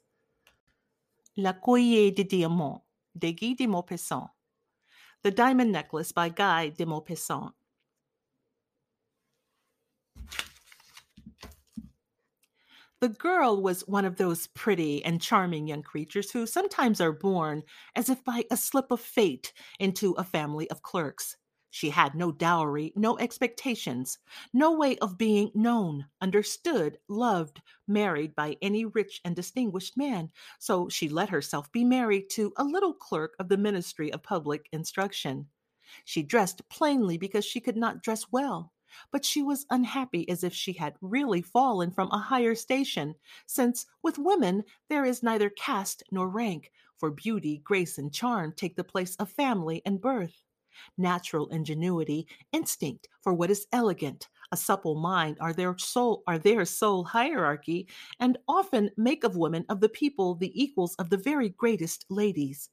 La 1.36 1.52
Collier 1.52 2.12
de 2.12 2.22
Diamants, 2.22 2.82
de 3.18 3.32
Guy 3.32 3.54
de 3.54 3.66
Maupassant. 3.66 4.28
The 5.22 5.30
Diamond 5.32 5.72
Necklace 5.72 6.12
by 6.12 6.28
Guy 6.28 6.70
de 6.70 6.86
Maupassant. 6.86 7.52
The 13.00 13.08
girl 13.08 13.62
was 13.62 13.88
one 13.88 14.04
of 14.04 14.16
those 14.16 14.46
pretty 14.48 15.02
and 15.06 15.22
charming 15.22 15.66
young 15.66 15.82
creatures 15.82 16.30
who 16.30 16.46
sometimes 16.46 17.00
are 17.00 17.12
born, 17.12 17.62
as 17.96 18.10
if 18.10 18.22
by 18.24 18.44
a 18.50 18.58
slip 18.58 18.90
of 18.90 19.00
fate, 19.00 19.54
into 19.78 20.12
a 20.12 20.24
family 20.24 20.68
of 20.70 20.82
clerks. 20.82 21.38
She 21.70 21.88
had 21.88 22.14
no 22.14 22.30
dowry, 22.30 22.92
no 22.96 23.16
expectations, 23.16 24.18
no 24.52 24.72
way 24.72 24.98
of 24.98 25.16
being 25.16 25.50
known, 25.54 26.08
understood, 26.20 26.98
loved, 27.08 27.62
married 27.88 28.34
by 28.34 28.58
any 28.60 28.84
rich 28.84 29.22
and 29.24 29.34
distinguished 29.34 29.96
man, 29.96 30.30
so 30.58 30.90
she 30.90 31.08
let 31.08 31.30
herself 31.30 31.72
be 31.72 31.84
married 31.84 32.28
to 32.32 32.52
a 32.58 32.64
little 32.64 32.92
clerk 32.92 33.34
of 33.38 33.48
the 33.48 33.56
Ministry 33.56 34.12
of 34.12 34.22
Public 34.22 34.68
Instruction. 34.72 35.48
She 36.04 36.22
dressed 36.22 36.68
plainly 36.68 37.16
because 37.16 37.46
she 37.46 37.60
could 37.60 37.78
not 37.78 38.02
dress 38.02 38.26
well 38.30 38.74
but 39.10 39.24
she 39.24 39.42
was 39.42 39.66
unhappy 39.70 40.28
as 40.28 40.42
if 40.44 40.54
she 40.54 40.72
had 40.72 40.96
really 41.00 41.42
fallen 41.42 41.90
from 41.90 42.08
a 42.10 42.18
higher 42.18 42.54
station, 42.54 43.14
since 43.46 43.86
with 44.02 44.18
women 44.18 44.64
there 44.88 45.04
is 45.04 45.22
neither 45.22 45.50
caste 45.50 46.02
nor 46.10 46.28
rank, 46.28 46.72
for 46.96 47.10
beauty, 47.10 47.58
grace, 47.64 47.98
and 47.98 48.12
charm 48.12 48.52
take 48.52 48.76
the 48.76 48.84
place 48.84 49.16
of 49.16 49.30
family 49.30 49.82
and 49.84 50.00
birth. 50.00 50.42
Natural 50.96 51.48
ingenuity, 51.48 52.26
instinct 52.52 53.08
for 53.20 53.34
what 53.34 53.50
is 53.50 53.66
elegant, 53.72 54.28
a 54.52 54.56
supple 54.56 54.94
mind 54.94 55.36
are 55.40 55.52
their 55.52 55.76
sole 55.78 56.22
are 56.26 56.38
their 56.38 56.64
sole 56.64 57.04
hierarchy, 57.04 57.86
and 58.18 58.38
often 58.48 58.90
make 58.96 59.24
of 59.24 59.36
women 59.36 59.64
of 59.68 59.80
the 59.80 59.88
people 59.88 60.34
the 60.34 60.52
equals 60.60 60.94
of 60.96 61.10
the 61.10 61.16
very 61.16 61.50
greatest 61.50 62.06
ladies. 62.08 62.70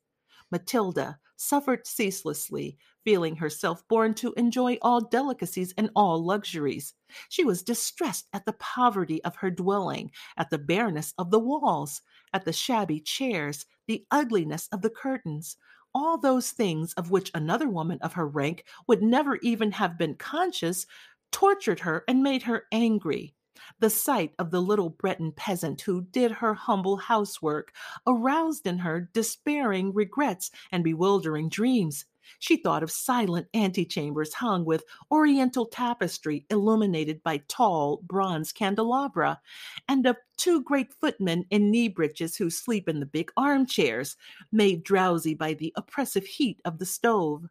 Matilda 0.52 1.20
suffered 1.36 1.86
ceaselessly, 1.86 2.78
feeling 3.04 3.36
herself 3.36 3.88
born 3.88 4.14
to 4.16 4.34
enjoy 4.34 4.78
all 4.82 5.02
delicacies 5.02 5.74
and 5.78 5.90
all 5.96 6.24
luxuries. 6.24 6.94
She 7.30 7.44
was 7.44 7.64
distressed 7.64 8.28
at 8.34 8.46
the 8.46 8.54
poverty 8.54 9.24
of 9.24 9.36
her 9.38 9.52
dwelling, 9.52 10.12
at 10.36 10.50
the 10.50 10.58
bareness 10.58 11.14
of 11.18 11.32
the 11.32 11.40
walls, 11.40 12.02
at 12.34 12.44
the 12.44 12.54
shabby 12.54 13.00
chairs, 13.00 13.66
the 13.88 14.06
ugliness 14.12 14.68
of 14.72 14.82
the 14.82 14.90
curtains. 14.90 15.58
All 15.94 16.18
those 16.18 16.52
things 16.52 16.94
of 16.94 17.12
which 17.12 17.32
another 17.34 17.70
woman 17.70 18.00
of 18.02 18.14
her 18.14 18.28
rank 18.28 18.66
would 18.88 19.02
never 19.02 19.38
even 19.38 19.72
have 19.72 19.98
been 19.98 20.16
conscious 20.16 20.86
tortured 21.32 21.80
her 21.82 22.04
and 22.08 22.24
made 22.24 22.44
her 22.44 22.66
angry. 22.72 23.36
The 23.80 23.90
sight 23.90 24.34
of 24.40 24.52
the 24.52 24.62
little 24.62 24.90
Breton 24.90 25.32
peasant 25.32 25.82
who 25.82 26.02
did 26.02 26.32
her 26.32 26.54
humble 26.54 26.98
housework 26.98 27.74
aroused 28.06 28.68
in 28.68 28.80
her 28.80 29.10
despairing 29.14 29.94
regrets 29.94 30.52
and 30.72 30.84
bewildering 30.84 31.50
dreams. 31.50 32.06
She 32.40 32.58
thought 32.58 32.84
of 32.84 32.92
silent 32.92 33.48
antechambers 33.54 34.34
hung 34.34 34.66
with 34.66 34.84
oriental 35.12 35.66
tapestry 35.66 36.46
illuminated 36.50 37.24
by 37.24 37.38
tall 37.48 38.02
bronze 38.04 38.52
candelabra, 38.52 39.40
and 39.88 40.06
of 40.06 40.18
two 40.36 40.62
great 40.62 40.94
footmen 40.94 41.46
in 41.50 41.72
knee 41.72 41.88
breeches 41.88 42.36
who 42.36 42.50
sleep 42.50 42.90
in 42.90 43.00
the 43.00 43.06
big 43.06 43.32
armchairs, 43.38 44.18
made 44.52 44.84
drowsy 44.84 45.36
by 45.36 45.54
the 45.54 45.72
oppressive 45.78 46.26
heat 46.26 46.62
of 46.66 46.80
the 46.80 46.86
stove. 46.86 47.48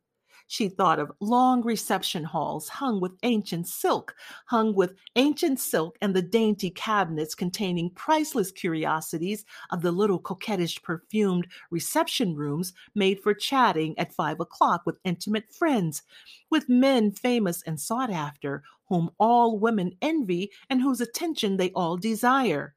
She 0.49 0.69
thought 0.69 1.01
of 1.01 1.11
long 1.19 1.63
reception 1.63 2.23
halls 2.23 2.69
hung 2.69 3.01
with 3.01 3.19
ancient 3.25 3.67
silk, 3.67 4.15
hung 4.47 4.75
with 4.77 4.95
ancient 5.17 5.59
silk 5.59 5.99
and 6.01 6.15
the 6.15 6.23
dainty 6.23 6.71
cabinets 6.71 7.35
containing 7.35 7.91
priceless 7.91 8.53
curiosities 8.53 9.45
of 9.71 9.83
the 9.83 9.91
little 9.91 10.21
coquettish 10.21 10.81
perfumed 10.83 11.49
reception 11.71 12.37
rooms 12.37 12.73
made 12.95 13.19
for 13.21 13.35
chatting 13.35 13.99
at 13.99 14.15
five 14.15 14.39
o'clock 14.39 14.83
with 14.87 15.01
intimate 15.03 15.53
friends, 15.53 16.05
with 16.49 16.69
men 16.69 17.11
famous 17.11 17.63
and 17.63 17.81
sought 17.81 18.11
after, 18.11 18.63
whom 18.89 19.11
all 19.19 19.59
women 19.59 19.97
envy 20.01 20.53
and 20.71 20.81
whose 20.81 21.01
attention 21.01 21.57
they 21.57 21.73
all 21.73 21.97
desire. 21.97 22.76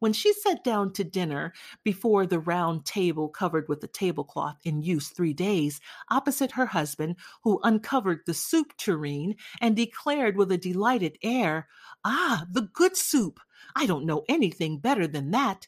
When 0.00 0.12
she 0.12 0.32
sat 0.32 0.62
down 0.62 0.92
to 0.94 1.04
dinner 1.04 1.52
before 1.82 2.26
the 2.26 2.38
round 2.38 2.84
table 2.84 3.28
covered 3.28 3.68
with 3.68 3.82
a 3.82 3.88
tablecloth 3.88 4.58
in 4.64 4.82
use 4.82 5.08
three 5.08 5.34
days, 5.34 5.80
opposite 6.10 6.52
her 6.52 6.66
husband, 6.66 7.16
who 7.42 7.60
uncovered 7.64 8.20
the 8.26 8.34
soup 8.34 8.76
tureen 8.76 9.34
and 9.60 9.74
declared 9.76 10.36
with 10.36 10.52
a 10.52 10.58
delighted 10.58 11.18
air, 11.22 11.68
Ah, 12.04 12.46
the 12.50 12.62
good 12.62 12.96
soup! 12.96 13.40
I 13.74 13.86
don't 13.86 14.06
know 14.06 14.24
anything 14.28 14.78
better 14.78 15.06
than 15.06 15.30
that. 15.32 15.66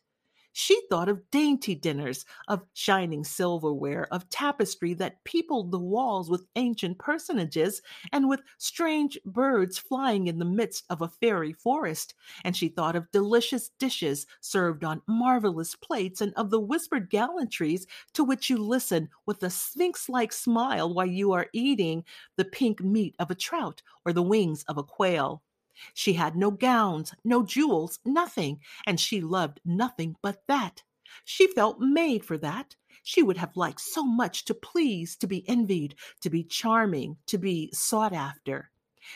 She 0.53 0.81
thought 0.89 1.09
of 1.09 1.29
dainty 1.33 1.75
dinners, 1.75 2.25
of 2.47 2.65
shining 2.73 3.25
silverware, 3.25 4.07
of 4.13 4.29
tapestry 4.31 4.95
that 4.95 5.25
peopled 5.25 5.73
the 5.73 5.79
walls 5.81 6.31
with 6.31 6.47
ancient 6.55 6.99
personages, 6.99 7.83
and 8.13 8.29
with 8.29 8.41
strange 8.57 9.19
birds 9.25 9.77
flying 9.77 10.29
in 10.29 10.39
the 10.39 10.45
midst 10.45 10.85
of 10.89 11.01
a 11.03 11.09
fairy 11.09 11.53
forest. 11.53 12.15
And 12.45 12.57
she 12.57 12.69
thought 12.69 12.95
of 12.95 13.11
delicious 13.11 13.71
dishes 13.71 14.25
served 14.41 14.85
on 14.85 15.03
marvelous 15.09 15.75
plates, 15.75 16.21
and 16.21 16.33
of 16.35 16.51
the 16.51 16.61
whispered 16.61 17.11
gallantries 17.11 17.89
to 18.13 18.23
which 18.23 18.49
you 18.49 18.57
listen 18.59 19.09
with 19.27 19.43
a 19.43 19.51
sphinx 19.51 20.09
like 20.09 20.33
smile 20.33 20.95
while 20.95 21.07
you 21.07 21.33
are 21.33 21.49
eating 21.53 22.05
the 22.37 22.45
pink 22.45 22.81
meat 22.81 23.17
of 23.19 23.33
a 23.33 23.35
trout 23.35 23.83
or 24.05 24.13
the 24.13 24.23
wings 24.23 24.63
of 24.69 24.79
a 24.79 24.85
quail. 24.85 25.43
She 25.95 26.15
had 26.15 26.37
no 26.37 26.51
gowns, 26.51 27.15
no 27.25 27.43
jewels, 27.43 27.99
nothing, 28.05 28.61
and 28.87 29.01
she 29.01 29.21
loved 29.21 29.61
nothing 29.65 30.17
but 30.23 30.47
that. 30.47 30.83
She 31.25 31.47
felt 31.49 31.81
made 31.81 32.25
for 32.25 32.39
that. 32.39 32.77
She 33.03 33.23
would 33.23 33.39
have 33.39 33.57
liked 33.57 33.81
so 33.81 34.05
much 34.05 34.45
to 34.45 34.55
please, 34.55 35.17
to 35.17 35.27
be 35.27 35.49
envied, 35.49 35.95
to 36.21 36.31
be 36.31 36.45
charming, 36.45 37.17
to 37.27 37.39
be 37.39 37.71
sought 37.73 38.13
after. 38.13 38.71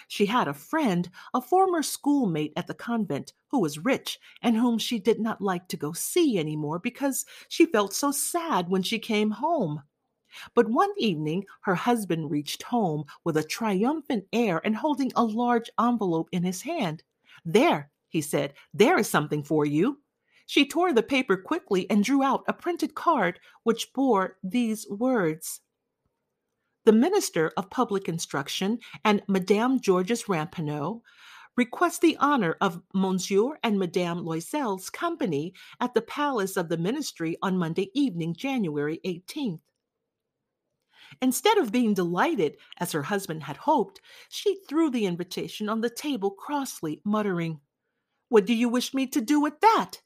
She 0.08 0.26
had 0.26 0.48
a 0.48 0.54
friend, 0.54 1.10
a 1.34 1.40
former 1.40 1.82
schoolmate 1.82 2.52
at 2.56 2.66
the 2.66 2.74
convent, 2.74 3.32
who 3.48 3.60
was 3.60 3.84
rich 3.84 4.18
and 4.42 4.56
whom 4.56 4.78
she 4.78 4.98
did 4.98 5.20
not 5.20 5.40
like 5.40 5.68
to 5.68 5.76
go 5.76 5.92
see 5.92 6.38
any 6.38 6.56
more 6.56 6.78
because 6.78 7.24
she 7.48 7.66
felt 7.66 7.92
so 7.92 8.10
sad 8.10 8.68
when 8.68 8.82
she 8.82 8.98
came 8.98 9.30
home. 9.30 9.82
But 10.54 10.68
one 10.68 10.92
evening 10.96 11.44
her 11.62 11.74
husband 11.74 12.30
reached 12.30 12.62
home 12.64 13.04
with 13.24 13.36
a 13.36 13.44
triumphant 13.44 14.26
air 14.32 14.60
and 14.64 14.76
holding 14.76 15.12
a 15.14 15.24
large 15.24 15.70
envelope 15.78 16.28
in 16.32 16.42
his 16.42 16.62
hand. 16.62 17.02
There, 17.44 17.90
he 18.08 18.20
said, 18.20 18.54
there 18.72 18.98
is 18.98 19.08
something 19.08 19.42
for 19.42 19.64
you. 19.64 20.00
She 20.46 20.66
tore 20.66 20.92
the 20.92 21.02
paper 21.02 21.36
quickly 21.36 21.88
and 21.90 22.04
drew 22.04 22.22
out 22.22 22.44
a 22.46 22.52
printed 22.52 22.94
card 22.94 23.40
which 23.62 23.92
bore 23.92 24.36
these 24.42 24.86
words 24.90 25.60
The 26.84 26.92
Minister 26.92 27.52
of 27.56 27.70
Public 27.70 28.08
Instruction 28.08 28.78
and 29.04 29.22
Madame 29.26 29.80
Georges 29.80 30.24
Ramponneau 30.24 31.02
request 31.56 32.00
the 32.00 32.16
honor 32.18 32.56
of 32.60 32.82
Monsieur 32.92 33.58
and 33.62 33.78
Madame 33.78 34.24
Loisel's 34.24 34.90
company 34.90 35.54
at 35.80 35.94
the 35.94 36.02
Palace 36.02 36.56
of 36.56 36.68
the 36.68 36.76
Ministry 36.76 37.36
on 37.42 37.56
Monday 37.56 37.90
evening, 37.94 38.34
January 38.34 39.00
18th. 39.04 39.60
Instead 41.22 41.58
of 41.58 41.72
being 41.72 41.94
delighted, 41.94 42.56
as 42.78 42.92
her 42.92 43.02
husband 43.02 43.42
had 43.42 43.56
hoped, 43.56 44.00
she 44.28 44.58
threw 44.68 44.90
the 44.90 45.06
invitation 45.06 45.68
on 45.68 45.80
the 45.80 45.90
table 45.90 46.30
crossly, 46.30 47.00
muttering, 47.04 47.60
What 48.28 48.46
do 48.46 48.54
you 48.54 48.68
wish 48.68 48.94
me 48.94 49.06
to 49.08 49.20
do 49.20 49.40
with 49.40 49.60
that? 49.60 50.00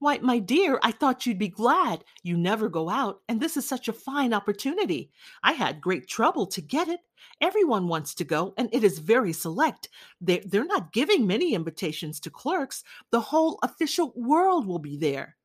Why, 0.00 0.16
my 0.18 0.38
dear, 0.38 0.80
I 0.82 0.92
thought 0.92 1.26
you'd 1.26 1.38
be 1.38 1.48
glad. 1.48 2.04
You 2.22 2.38
never 2.38 2.70
go 2.70 2.88
out, 2.88 3.20
and 3.28 3.38
this 3.38 3.58
is 3.58 3.68
such 3.68 3.86
a 3.86 3.92
fine 3.92 4.32
opportunity. 4.32 5.10
I 5.42 5.52
had 5.52 5.82
great 5.82 6.08
trouble 6.08 6.46
to 6.46 6.62
get 6.62 6.88
it. 6.88 7.00
Everyone 7.42 7.86
wants 7.86 8.14
to 8.14 8.24
go, 8.24 8.54
and 8.56 8.70
it 8.72 8.82
is 8.82 8.98
very 8.98 9.34
select. 9.34 9.90
They're, 10.18 10.40
they're 10.46 10.64
not 10.64 10.94
giving 10.94 11.26
many 11.26 11.54
invitations 11.54 12.18
to 12.20 12.30
clerks. 12.30 12.82
The 13.10 13.20
whole 13.20 13.58
official 13.62 14.14
world 14.16 14.66
will 14.66 14.78
be 14.78 14.96
there. 14.96 15.36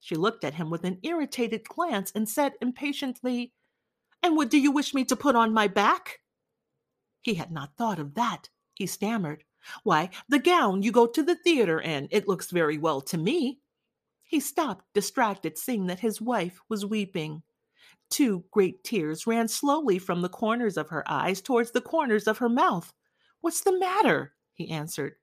She 0.00 0.16
looked 0.16 0.42
at 0.42 0.54
him 0.54 0.68
with 0.68 0.82
an 0.82 0.98
irritated 1.04 1.62
glance 1.68 2.10
and 2.12 2.28
said 2.28 2.54
impatiently, 2.60 3.52
and 4.22 4.36
what 4.36 4.50
do 4.50 4.58
you 4.58 4.70
wish 4.70 4.94
me 4.94 5.04
to 5.06 5.16
put 5.16 5.36
on 5.36 5.52
my 5.52 5.68
back? 5.68 6.20
He 7.20 7.34
had 7.34 7.50
not 7.50 7.76
thought 7.76 7.98
of 7.98 8.14
that. 8.14 8.48
He 8.74 8.86
stammered. 8.86 9.44
Why, 9.84 10.10
the 10.28 10.38
gown 10.38 10.82
you 10.82 10.90
go 10.90 11.06
to 11.06 11.22
the 11.22 11.36
theater 11.36 11.80
in. 11.80 12.08
It 12.10 12.26
looks 12.26 12.50
very 12.50 12.78
well 12.78 13.00
to 13.02 13.18
me. 13.18 13.60
He 14.22 14.40
stopped, 14.40 14.86
distracted, 14.94 15.58
seeing 15.58 15.86
that 15.86 16.00
his 16.00 16.20
wife 16.20 16.60
was 16.68 16.86
weeping. 16.86 17.42
Two 18.10 18.44
great 18.50 18.82
tears 18.82 19.26
ran 19.26 19.46
slowly 19.48 19.98
from 19.98 20.22
the 20.22 20.28
corners 20.28 20.76
of 20.76 20.88
her 20.88 21.04
eyes 21.10 21.40
towards 21.40 21.70
the 21.70 21.80
corners 21.80 22.26
of 22.26 22.38
her 22.38 22.48
mouth. 22.48 22.92
What's 23.40 23.62
the 23.62 23.78
matter? 23.78 24.34
he 24.54 24.70
answered. 24.70 25.14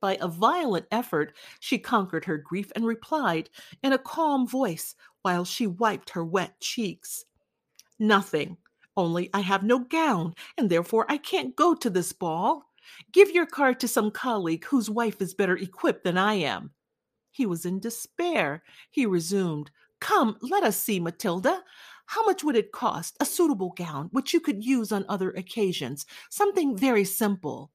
By 0.00 0.16
a 0.20 0.28
violent 0.28 0.86
effort, 0.90 1.36
she 1.60 1.78
conquered 1.78 2.24
her 2.24 2.38
grief 2.38 2.72
and 2.74 2.86
replied 2.86 3.50
in 3.82 3.92
a 3.92 3.98
calm 3.98 4.46
voice 4.46 4.94
while 5.22 5.44
she 5.44 5.66
wiped 5.66 6.10
her 6.10 6.24
wet 6.24 6.60
cheeks. 6.60 7.24
Nothing, 8.00 8.56
only 8.96 9.28
I 9.34 9.40
have 9.40 9.62
no 9.62 9.80
gown, 9.80 10.34
and 10.56 10.70
therefore 10.70 11.04
I 11.08 11.18
can't 11.18 11.54
go 11.54 11.74
to 11.74 11.90
this 11.90 12.12
ball. 12.14 12.64
Give 13.12 13.30
your 13.30 13.44
card 13.44 13.78
to 13.80 13.88
some 13.88 14.10
colleague 14.10 14.64
whose 14.64 14.88
wife 14.88 15.20
is 15.20 15.34
better 15.34 15.56
equipped 15.56 16.02
than 16.02 16.16
I 16.16 16.34
am. 16.34 16.70
He 17.30 17.44
was 17.44 17.66
in 17.66 17.78
despair. 17.78 18.62
He 18.90 19.04
resumed, 19.04 19.70
Come, 20.00 20.38
let 20.40 20.64
us 20.64 20.78
see, 20.78 20.98
Matilda. 20.98 21.62
How 22.06 22.24
much 22.24 22.42
would 22.42 22.56
it 22.56 22.72
cost? 22.72 23.16
A 23.20 23.26
suitable 23.26 23.74
gown, 23.76 24.08
which 24.12 24.32
you 24.32 24.40
could 24.40 24.64
use 24.64 24.92
on 24.92 25.04
other 25.08 25.30
occasions, 25.32 26.06
something 26.30 26.76
very 26.76 27.04
simple. 27.04 27.70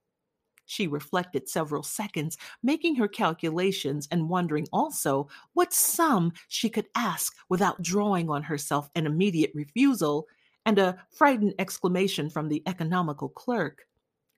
She 0.65 0.87
reflected 0.87 1.47
several 1.47 1.83
seconds, 1.83 2.37
making 2.63 2.95
her 2.95 3.07
calculations 3.07 4.07
and 4.11 4.29
wondering 4.29 4.67
also 4.73 5.27
what 5.53 5.73
sum 5.73 6.33
she 6.47 6.69
could 6.69 6.87
ask 6.95 7.35
without 7.49 7.81
drawing 7.81 8.29
on 8.29 8.43
herself 8.43 8.89
an 8.95 9.05
immediate 9.05 9.51
refusal 9.53 10.27
and 10.65 10.79
a 10.79 10.97
frightened 11.11 11.53
exclamation 11.59 12.29
from 12.29 12.49
the 12.49 12.63
economical 12.65 13.29
clerk. 13.29 13.87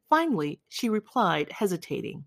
Finally, 0.09 0.61
she 0.69 0.89
replied, 0.89 1.51
hesitating, 1.51 2.25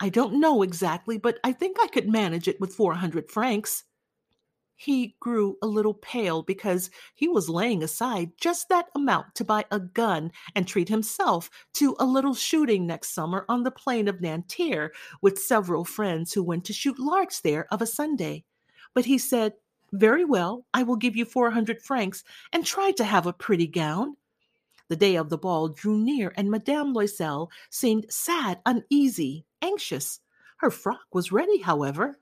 I 0.00 0.10
don't 0.10 0.38
know 0.40 0.62
exactly, 0.62 1.18
but 1.18 1.38
I 1.42 1.52
think 1.52 1.76
I 1.80 1.88
could 1.88 2.08
manage 2.08 2.46
it 2.46 2.60
with 2.60 2.74
400 2.74 3.30
francs 3.30 3.84
he 4.78 5.16
grew 5.18 5.58
a 5.60 5.66
little 5.66 5.92
pale 5.92 6.42
because 6.42 6.88
he 7.16 7.26
was 7.26 7.48
laying 7.48 7.82
aside 7.82 8.30
just 8.40 8.68
that 8.68 8.86
amount 8.94 9.34
to 9.34 9.44
buy 9.44 9.64
a 9.72 9.80
gun 9.80 10.30
and 10.54 10.68
treat 10.68 10.88
himself 10.88 11.50
to 11.74 11.96
a 11.98 12.06
little 12.06 12.32
shooting 12.32 12.86
next 12.86 13.10
summer 13.10 13.44
on 13.48 13.64
the 13.64 13.72
plain 13.72 14.06
of 14.06 14.20
Nanterre 14.20 14.92
with 15.20 15.36
several 15.36 15.84
friends 15.84 16.32
who 16.32 16.44
went 16.44 16.64
to 16.66 16.72
shoot 16.72 16.96
larks 16.96 17.40
there 17.40 17.66
of 17.72 17.82
a 17.82 17.86
Sunday. 17.86 18.44
But 18.94 19.04
he 19.04 19.18
said, 19.18 19.54
Very 19.92 20.24
well, 20.24 20.64
I 20.72 20.84
will 20.84 20.96
give 20.96 21.16
you 21.16 21.24
400 21.24 21.82
francs 21.82 22.22
and 22.52 22.64
try 22.64 22.92
to 22.92 23.04
have 23.04 23.26
a 23.26 23.32
pretty 23.32 23.66
gown. 23.66 24.16
The 24.86 24.96
day 24.96 25.16
of 25.16 25.28
the 25.28 25.38
ball 25.38 25.68
drew 25.68 25.98
near, 25.98 26.32
and 26.36 26.52
Madame 26.52 26.94
Loisel 26.94 27.48
seemed 27.68 28.06
sad, 28.12 28.60
uneasy, 28.64 29.44
anxious. 29.60 30.20
Her 30.58 30.70
frock 30.70 31.06
was 31.12 31.32
ready, 31.32 31.58
however. 31.58 32.20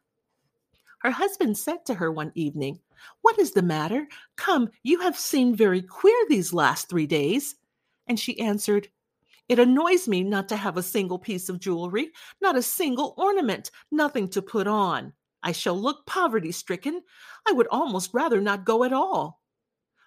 Her 1.06 1.12
husband 1.12 1.56
said 1.56 1.86
to 1.86 1.94
her 1.94 2.10
one 2.10 2.32
evening, 2.34 2.80
What 3.22 3.38
is 3.38 3.52
the 3.52 3.62
matter? 3.62 4.08
Come, 4.34 4.70
you 4.82 4.98
have 5.02 5.16
seemed 5.16 5.56
very 5.56 5.80
queer 5.80 6.16
these 6.28 6.52
last 6.52 6.88
three 6.88 7.06
days. 7.06 7.54
And 8.08 8.18
she 8.18 8.40
answered, 8.40 8.88
It 9.48 9.60
annoys 9.60 10.08
me 10.08 10.24
not 10.24 10.48
to 10.48 10.56
have 10.56 10.76
a 10.76 10.82
single 10.82 11.20
piece 11.20 11.48
of 11.48 11.60
jewelry, 11.60 12.10
not 12.42 12.56
a 12.56 12.60
single 12.62 13.14
ornament, 13.16 13.70
nothing 13.92 14.26
to 14.30 14.42
put 14.42 14.66
on. 14.66 15.12
I 15.44 15.52
shall 15.52 15.80
look 15.80 16.04
poverty 16.06 16.50
stricken. 16.50 17.02
I 17.48 17.52
would 17.52 17.68
almost 17.70 18.12
rather 18.12 18.40
not 18.40 18.64
go 18.64 18.82
at 18.82 18.92
all. 18.92 19.40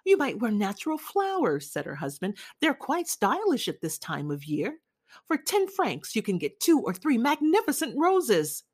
You 0.04 0.18
might 0.18 0.38
wear 0.38 0.50
natural 0.50 0.98
flowers, 0.98 1.72
said 1.72 1.86
her 1.86 1.94
husband. 1.94 2.36
They're 2.60 2.74
quite 2.74 3.08
stylish 3.08 3.68
at 3.68 3.80
this 3.80 3.98
time 3.98 4.30
of 4.30 4.44
year. 4.44 4.80
For 5.28 5.38
ten 5.38 5.66
francs, 5.66 6.14
you 6.14 6.20
can 6.20 6.36
get 6.36 6.60
two 6.60 6.78
or 6.78 6.92
three 6.92 7.16
magnificent 7.16 7.94
roses. 7.96 8.64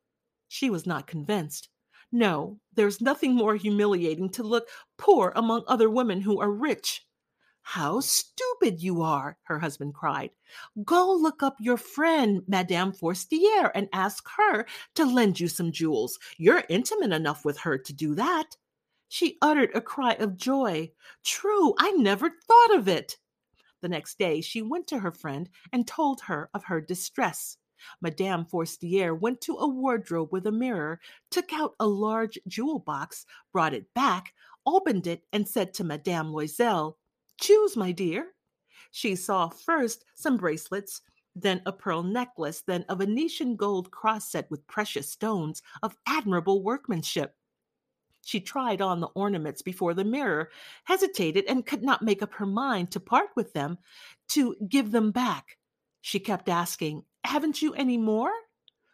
She 0.49 0.69
was 0.69 0.85
not 0.85 1.07
convinced. 1.07 1.69
No, 2.11 2.59
there's 2.73 3.01
nothing 3.01 3.35
more 3.35 3.55
humiliating 3.55 4.29
to 4.31 4.43
look 4.43 4.67
poor 4.97 5.33
among 5.35 5.63
other 5.67 5.89
women 5.89 6.21
who 6.21 6.39
are 6.39 6.51
rich. 6.51 7.05
How 7.61 7.99
stupid 7.99 8.81
you 8.81 9.01
are, 9.01 9.37
her 9.43 9.59
husband 9.59 9.93
cried. 9.93 10.29
Go 10.85 11.13
look 11.13 11.43
up 11.43 11.57
your 11.59 11.75
friend, 11.75 12.43
Madame 12.47 12.93
Forestier, 12.93 13.71
and 13.75 13.89
ask 13.91 14.25
her 14.37 14.65
to 14.95 15.05
lend 15.05 15.41
you 15.41 15.49
some 15.49 15.73
jewels. 15.73 16.17
You're 16.37 16.63
intimate 16.69 17.11
enough 17.11 17.43
with 17.43 17.57
her 17.59 17.77
to 17.77 17.93
do 17.93 18.15
that. 18.15 18.55
She 19.09 19.37
uttered 19.41 19.71
a 19.75 19.81
cry 19.81 20.13
of 20.13 20.37
joy. 20.37 20.91
True, 21.25 21.73
I 21.77 21.91
never 21.91 22.29
thought 22.29 22.75
of 22.75 22.87
it. 22.87 23.17
The 23.81 23.89
next 23.89 24.17
day 24.17 24.39
she 24.39 24.61
went 24.61 24.87
to 24.87 24.99
her 24.99 25.11
friend 25.11 25.49
and 25.73 25.85
told 25.85 26.21
her 26.21 26.49
of 26.53 26.63
her 26.63 26.79
distress. 26.79 27.57
Madame 28.01 28.45
Forestier 28.45 29.13
went 29.13 29.41
to 29.41 29.55
a 29.57 29.67
wardrobe 29.67 30.29
with 30.31 30.47
a 30.47 30.51
mirror, 30.51 30.99
took 31.31 31.51
out 31.53 31.75
a 31.79 31.87
large 31.87 32.37
jewel 32.47 32.79
box, 32.79 33.25
brought 33.51 33.73
it 33.73 33.93
back, 33.93 34.33
opened 34.65 35.07
it, 35.07 35.23
and 35.33 35.47
said 35.47 35.73
to 35.73 35.83
Madame 35.83 36.31
Loisel, 36.31 36.95
Choose, 37.39 37.77
my 37.77 37.91
dear. 37.91 38.33
She 38.91 39.15
saw 39.15 39.49
first 39.49 40.05
some 40.15 40.37
bracelets, 40.37 41.01
then 41.35 41.61
a 41.65 41.71
pearl 41.71 42.03
necklace, 42.03 42.61
then 42.61 42.83
a 42.89 42.95
Venetian 42.95 43.55
gold 43.55 43.91
cross 43.91 44.31
set 44.31 44.49
with 44.49 44.65
precious 44.67 45.09
stones 45.09 45.61
of 45.83 45.95
admirable 46.07 46.63
workmanship. 46.63 47.35
She 48.25 48.41
tried 48.41 48.81
on 48.81 48.99
the 48.99 49.07
ornaments 49.07 49.61
before 49.61 49.93
the 49.93 50.03
mirror, 50.03 50.49
hesitated, 50.83 51.45
and 51.47 51.65
could 51.65 51.83
not 51.83 52.01
make 52.01 52.21
up 52.21 52.33
her 52.33 52.45
mind 52.45 52.91
to 52.91 52.99
part 52.99 53.29
with 53.35 53.53
them, 53.53 53.77
to 54.29 54.55
give 54.67 54.91
them 54.91 55.11
back. 55.11 55.57
She 56.01 56.19
kept 56.19 56.49
asking, 56.49 57.03
haven't 57.27 57.61
you 57.61 57.73
any 57.73 57.97
more? 57.97 58.31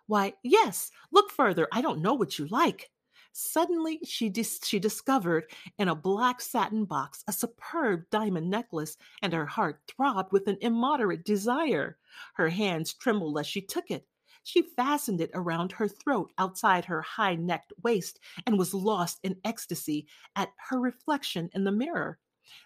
Why, 0.07 0.33
yes, 0.43 0.91
look 1.11 1.31
further. 1.31 1.67
I 1.71 1.81
don't 1.81 2.01
know 2.01 2.13
what 2.13 2.37
you 2.37 2.47
like. 2.47 2.89
Suddenly, 3.31 3.99
she, 4.03 4.29
dis- 4.29 4.59
she 4.63 4.79
discovered 4.79 5.45
in 5.79 5.87
a 5.87 5.95
black 5.95 6.41
satin 6.41 6.85
box 6.85 7.23
a 7.27 7.31
superb 7.31 8.03
diamond 8.11 8.49
necklace, 8.49 8.97
and 9.21 9.33
her 9.33 9.45
heart 9.45 9.81
throbbed 9.87 10.31
with 10.31 10.47
an 10.47 10.57
immoderate 10.61 11.25
desire. 11.25 11.97
Her 12.33 12.49
hands 12.49 12.93
trembled 12.93 13.39
as 13.39 13.47
she 13.47 13.61
took 13.61 13.89
it. 13.89 14.05
She 14.43 14.73
fastened 14.75 15.21
it 15.21 15.31
around 15.33 15.71
her 15.71 15.87
throat 15.87 16.31
outside 16.37 16.85
her 16.85 17.01
high 17.01 17.35
necked 17.35 17.71
waist 17.81 18.19
and 18.45 18.57
was 18.57 18.73
lost 18.73 19.19
in 19.23 19.37
ecstasy 19.45 20.05
at 20.35 20.51
her 20.69 20.79
reflection 20.79 21.49
in 21.53 21.63
the 21.63 21.71
mirror. 21.71 22.19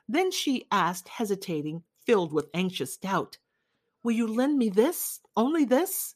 Then 0.09 0.31
she 0.31 0.65
asked, 0.71 1.07
hesitating, 1.07 1.83
filled 2.05 2.33
with 2.33 2.49
anxious 2.53 2.97
doubt, 2.97 3.37
Will 4.03 4.13
you 4.13 4.27
lend 4.27 4.57
me 4.57 4.69
this? 4.69 5.19
Only 5.35 5.65
this? 5.65 6.15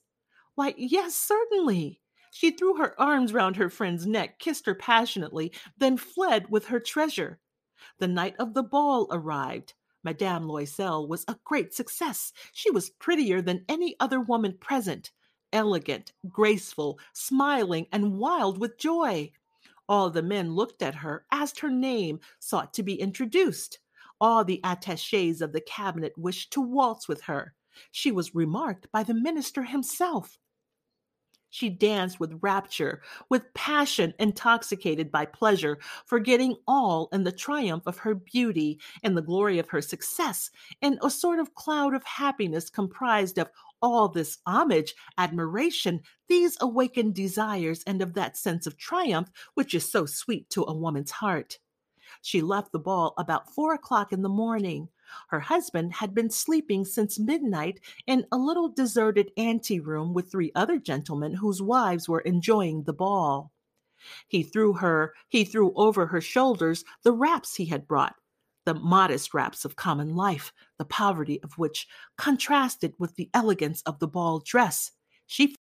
Why, 0.56 0.74
yes, 0.78 1.16
certainly. 1.16 2.00
She 2.32 2.52
threw 2.52 2.76
her 2.76 3.00
arms 3.00 3.34
round 3.34 3.58
her 3.58 3.70
friend's 3.70 4.06
neck, 4.06 4.40
kissed 4.40 4.66
her 4.66 4.76
passionately, 4.76 5.52
then 5.78 5.98
fled 5.98 6.50
with 6.50 6.68
her 6.68 6.80
treasure. 6.80 7.40
The 8.00 8.08
night 8.08 8.36
of 8.40 8.54
the 8.54 8.64
ball 8.64 9.08
arrived. 9.12 9.74
Madame 10.04 10.48
Loisel 10.48 11.08
was 11.08 11.26
a 11.28 11.38
great 11.44 11.74
success. 11.74 12.32
She 12.54 12.72
was 12.72 12.90
prettier 12.90 13.42
than 13.42 13.66
any 13.68 13.96
other 14.00 14.20
woman 14.20 14.58
present, 14.60 15.12
elegant, 15.52 16.14
graceful, 16.30 17.00
smiling, 17.14 17.88
and 17.92 18.18
wild 18.18 18.58
with 18.58 18.78
joy. 18.78 19.32
All 19.90 20.10
the 20.10 20.24
men 20.24 20.54
looked 20.56 20.82
at 20.82 20.96
her, 20.96 21.26
asked 21.32 21.60
her 21.60 21.70
name, 21.70 22.20
sought 22.40 22.74
to 22.76 22.84
be 22.84 23.00
introduced. 23.00 23.80
All 24.22 24.46
the 24.46 24.62
attaches 24.64 25.42
of 25.42 25.52
the 25.52 25.62
cabinet 25.62 26.18
wished 26.18 26.54
to 26.54 26.62
waltz 26.62 27.08
with 27.08 27.22
her. 27.24 27.54
She 27.92 28.12
was 28.12 28.36
remarked 28.36 28.92
by 28.92 29.04
the 29.04 29.14
minister 29.14 29.64
himself. 29.64 30.38
She 31.50 31.70
danced 31.70 32.18
with 32.18 32.40
rapture, 32.42 33.02
with 33.30 33.54
passion 33.54 34.14
intoxicated 34.20 35.12
by 35.12 35.26
pleasure, 35.26 35.80
forgetting 36.06 36.56
all 36.66 37.10
in 37.12 37.26
the 37.26 37.32
triumph 37.32 37.84
of 37.86 37.98
her 37.98 38.16
beauty 38.16 38.80
and 39.04 39.18
the 39.18 39.22
glory 39.22 39.60
of 39.60 39.68
her 39.70 39.82
success, 39.82 40.50
in 40.82 40.98
a 41.04 41.10
sort 41.10 41.40
of 41.40 41.54
cloud 41.54 41.94
of 41.94 42.06
happiness 42.06 42.70
comprised 42.70 43.38
of 43.38 43.50
all 43.82 44.08
this 44.08 44.38
homage, 44.46 44.96
admiration, 45.18 46.00
these 46.30 46.56
awakened 46.62 47.16
desires, 47.16 47.84
and 47.86 48.02
of 48.02 48.14
that 48.14 48.38
sense 48.38 48.66
of 48.66 48.78
triumph 48.78 49.30
which 49.56 49.74
is 49.74 49.92
so 49.92 50.06
sweet 50.06 50.50
to 50.52 50.64
a 50.64 50.74
woman's 50.74 51.12
heart. 51.12 51.60
She 52.22 52.42
left 52.42 52.72
the 52.72 52.80
ball 52.80 53.14
about 53.18 53.54
four 53.54 53.74
o'clock 53.74 54.14
in 54.14 54.22
the 54.22 54.30
morning. 54.30 54.88
Her 55.28 55.40
husband 55.40 55.94
had 55.94 56.14
been 56.14 56.30
sleeping 56.30 56.86
since 56.86 57.20
midnight 57.20 57.80
in 58.08 58.26
a 58.32 58.38
little 58.38 58.70
deserted 58.70 59.32
anteroom 59.38 60.14
with 60.14 60.32
three 60.32 60.52
other 60.56 60.78
gentlemen 60.80 61.34
whose 61.34 61.62
wives 61.62 62.08
were 62.08 62.22
enjoying 62.22 62.84
the 62.84 62.94
ball. 62.94 63.52
He 64.28 64.44
threw 64.44 64.74
her, 64.74 65.14
he 65.30 65.44
threw 65.44 65.74
over 65.76 66.08
her 66.08 66.22
shoulders 66.22 66.84
the 67.04 67.12
wraps 67.12 67.56
he 67.56 67.66
had 67.66 67.88
brought, 67.88 68.16
the 68.66 68.74
modest 68.74 69.34
wraps 69.34 69.66
of 69.66 69.76
common 69.76 70.16
life, 70.16 70.54
the 70.78 70.86
poverty 70.86 71.42
of 71.44 71.58
which 71.58 71.88
contrasted 72.18 72.94
with 72.98 73.16
the 73.16 73.30
elegance 73.34 73.82
of 73.84 74.00
the 74.00 74.08
ball 74.08 74.40
dress. 74.40 74.92
She 75.28 75.56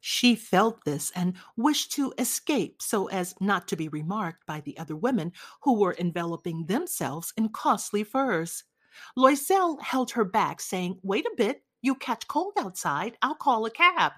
she 0.00 0.34
felt 0.34 0.84
this 0.84 1.10
and 1.14 1.34
wished 1.56 1.92
to 1.92 2.12
escape 2.18 2.80
so 2.80 3.06
as 3.08 3.34
not 3.40 3.68
to 3.68 3.76
be 3.76 3.88
remarked 3.88 4.46
by 4.46 4.60
the 4.60 4.78
other 4.78 4.96
women 4.96 5.32
who 5.62 5.78
were 5.78 5.96
enveloping 5.98 6.66
themselves 6.66 7.32
in 7.36 7.48
costly 7.48 8.04
furs. 8.04 8.64
Loisel 9.16 9.80
held 9.80 10.10
her 10.12 10.24
back, 10.24 10.60
saying, 10.60 10.98
Wait 11.02 11.26
a 11.26 11.34
bit, 11.36 11.64
you 11.82 11.94
catch 11.94 12.26
cold 12.28 12.54
outside. 12.58 13.16
I'll 13.22 13.34
call 13.34 13.64
a 13.66 13.70
cab. 13.70 14.12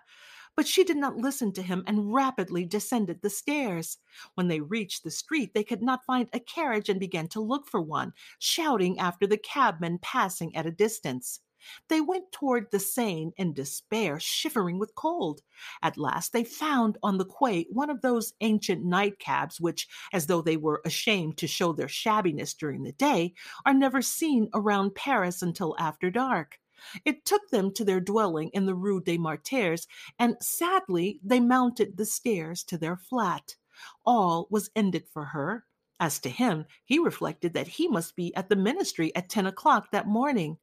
But 0.57 0.67
she 0.67 0.85
did 0.85 0.97
not 0.97 1.17
listen 1.17 1.53
to 1.53 1.63
him 1.63 1.85
and 1.87 2.13
rapidly 2.13 2.65
descended 2.65 3.23
the 3.23 3.31
stairs. 3.31 3.99
When 4.35 4.49
they 4.49 4.61
reached 4.61 5.05
the 5.05 5.11
street, 5.11 5.55
they 5.55 5.65
could 5.65 5.83
not 5.83 6.05
find 6.05 6.29
a 6.33 6.41
carriage 6.41 6.89
and 6.89 6.99
began 6.99 7.29
to 7.29 7.41
look 7.41 7.69
for 7.69 7.81
one, 7.81 8.13
shouting 8.39 8.99
after 8.99 9.27
the 9.27 9.39
cabman 9.39 9.99
passing 10.03 10.55
at 10.57 10.67
a 10.67 10.71
distance. 10.71 11.41
They 11.89 12.01
went 12.01 12.33
toward 12.33 12.71
the 12.71 12.79
Seine 12.79 13.33
in 13.37 13.53
despair, 13.53 14.19
shivering 14.19 14.79
with 14.79 14.95
cold. 14.95 15.43
At 15.83 15.99
last 15.99 16.33
they 16.33 16.45
found 16.45 16.99
on 17.03 17.19
the 17.19 17.27
quay 17.27 17.67
one 17.71 17.91
of 17.91 18.01
those 18.01 18.33
ancient 18.41 18.85
nightcabs 18.85 19.61
which, 19.61 19.89
as 20.13 20.27
though 20.27 20.43
they 20.43 20.57
were 20.57 20.81
ashamed 20.85 21.37
to 21.39 21.47
show 21.47 21.73
their 21.73 21.89
shabbiness 21.89 22.55
during 22.55 22.83
the 22.83 22.93
day, 22.93 23.35
are 23.67 23.75
never 23.75 24.01
seen 24.01 24.49
around 24.55 24.95
Paris 24.95 25.43
until 25.43 25.77
after 25.79 26.11
dark. 26.11 26.59
It 27.05 27.27
took 27.27 27.51
them 27.51 27.73
to 27.75 27.85
their 27.85 28.01
dwelling 28.01 28.49
in 28.55 28.65
the 28.65 28.75
Rue 28.75 29.03
des 29.03 29.19
Martyrs, 29.19 29.87
and 30.19 30.37
sadly 30.41 31.21
they 31.23 31.41
mounted 31.41 31.97
the 31.97 32.07
stairs 32.07 32.65
to 32.65 32.79
their 32.79 32.97
flat. 32.97 33.57
All 34.07 34.47
was 34.51 34.71
ended 34.75 35.07
for 35.07 35.27
her. 35.27 35.67
As 35.99 36.19
to 36.21 36.31
him, 36.31 36.65
he 36.87 36.99
reflected 36.99 37.53
that 37.53 37.69
he 37.69 37.87
must 37.87 38.17
be 38.17 38.35
at 38.35 38.49
the 38.49 38.57
ministry 38.57 39.15
at 39.15 39.29
ten 39.29 39.45
o'clock 39.45 39.91
that 39.91 40.07
morning. 40.09 40.57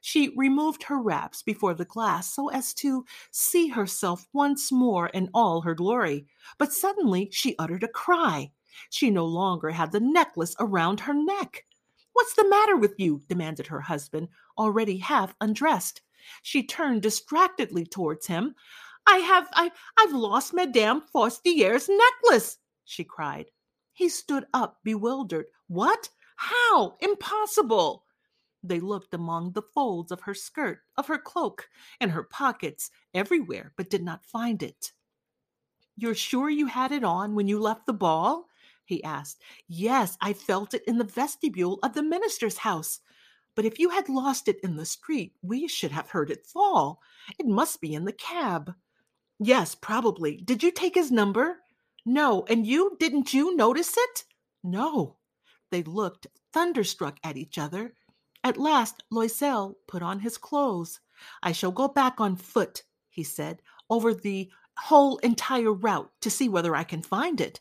She 0.00 0.34
removed 0.36 0.82
her 0.84 1.00
wraps 1.00 1.42
before 1.42 1.74
the 1.74 1.84
glass 1.84 2.32
so 2.32 2.48
as 2.48 2.74
to 2.74 3.04
see 3.30 3.68
herself 3.68 4.26
once 4.32 4.70
more 4.72 5.08
in 5.08 5.30
all 5.34 5.60
her 5.62 5.74
glory. 5.74 6.26
But 6.58 6.72
suddenly 6.72 7.28
she 7.32 7.56
uttered 7.58 7.82
a 7.82 7.88
cry. 7.88 8.52
She 8.90 9.10
no 9.10 9.24
longer 9.24 9.70
had 9.70 9.92
the 9.92 10.00
necklace 10.00 10.56
around 10.58 11.00
her 11.00 11.14
neck. 11.14 11.64
What's 12.12 12.34
the 12.34 12.48
matter 12.48 12.76
with 12.76 12.94
you? 12.98 13.22
demanded 13.28 13.66
her 13.66 13.80
husband, 13.80 14.28
already 14.56 14.98
half 14.98 15.34
undressed. 15.40 16.00
She 16.42 16.62
turned 16.62 17.02
distractedly 17.02 17.84
towards 17.86 18.26
him. 18.26 18.54
I 19.06 19.18
have 19.18 19.48
I 19.52 19.70
I've 19.98 20.12
lost 20.12 20.54
Madame 20.54 21.02
Forestier's 21.12 21.88
necklace, 21.88 22.58
she 22.84 23.04
cried. 23.04 23.50
He 23.92 24.08
stood 24.08 24.46
up 24.54 24.78
bewildered. 24.82 25.46
What? 25.68 26.08
How? 26.36 26.96
Impossible! 27.00 28.03
They 28.66 28.80
looked 28.80 29.12
among 29.12 29.52
the 29.52 29.62
folds 29.62 30.10
of 30.10 30.22
her 30.22 30.32
skirt, 30.32 30.80
of 30.96 31.06
her 31.06 31.18
cloak, 31.18 31.68
and 32.00 32.10
her 32.10 32.22
pockets, 32.22 32.90
everywhere, 33.12 33.74
but 33.76 33.90
did 33.90 34.02
not 34.02 34.24
find 34.24 34.62
it. 34.62 34.92
You're 35.96 36.14
sure 36.14 36.48
you 36.48 36.66
had 36.66 36.90
it 36.90 37.04
on 37.04 37.34
when 37.34 37.46
you 37.46 37.60
left 37.60 37.84
the 37.84 37.92
ball? 37.92 38.48
he 38.86 39.04
asked. 39.04 39.42
Yes, 39.68 40.16
I 40.20 40.32
felt 40.32 40.72
it 40.72 40.82
in 40.86 40.96
the 40.96 41.04
vestibule 41.04 41.78
of 41.82 41.92
the 41.92 42.02
minister's 42.02 42.58
house. 42.58 43.00
But 43.54 43.66
if 43.66 43.78
you 43.78 43.90
had 43.90 44.08
lost 44.08 44.48
it 44.48 44.58
in 44.62 44.76
the 44.76 44.86
street, 44.86 45.34
we 45.42 45.68
should 45.68 45.92
have 45.92 46.10
heard 46.10 46.30
it 46.30 46.46
fall. 46.46 47.00
It 47.38 47.46
must 47.46 47.82
be 47.82 47.94
in 47.94 48.04
the 48.06 48.12
cab. 48.12 48.74
Yes, 49.38 49.74
probably. 49.74 50.38
Did 50.38 50.62
you 50.62 50.70
take 50.70 50.94
his 50.94 51.12
number? 51.12 51.58
No. 52.06 52.44
And 52.48 52.66
you? 52.66 52.96
Didn't 52.98 53.34
you 53.34 53.54
notice 53.56 53.94
it? 53.96 54.24
No. 54.62 55.16
They 55.70 55.82
looked 55.82 56.26
thunderstruck 56.52 57.18
at 57.22 57.36
each 57.36 57.58
other. 57.58 57.94
At 58.44 58.58
last 58.58 59.02
Loisel 59.10 59.76
put 59.88 60.02
on 60.02 60.20
his 60.20 60.36
clothes. 60.36 61.00
I 61.42 61.52
shall 61.52 61.72
go 61.72 61.88
back 61.88 62.20
on 62.20 62.36
foot, 62.36 62.82
he 63.08 63.24
said, 63.24 63.62
over 63.88 64.12
the 64.12 64.50
whole 64.76 65.16
entire 65.18 65.72
route 65.72 66.10
to 66.20 66.30
see 66.30 66.50
whether 66.50 66.76
I 66.76 66.84
can 66.84 67.00
find 67.00 67.40
it. 67.40 67.60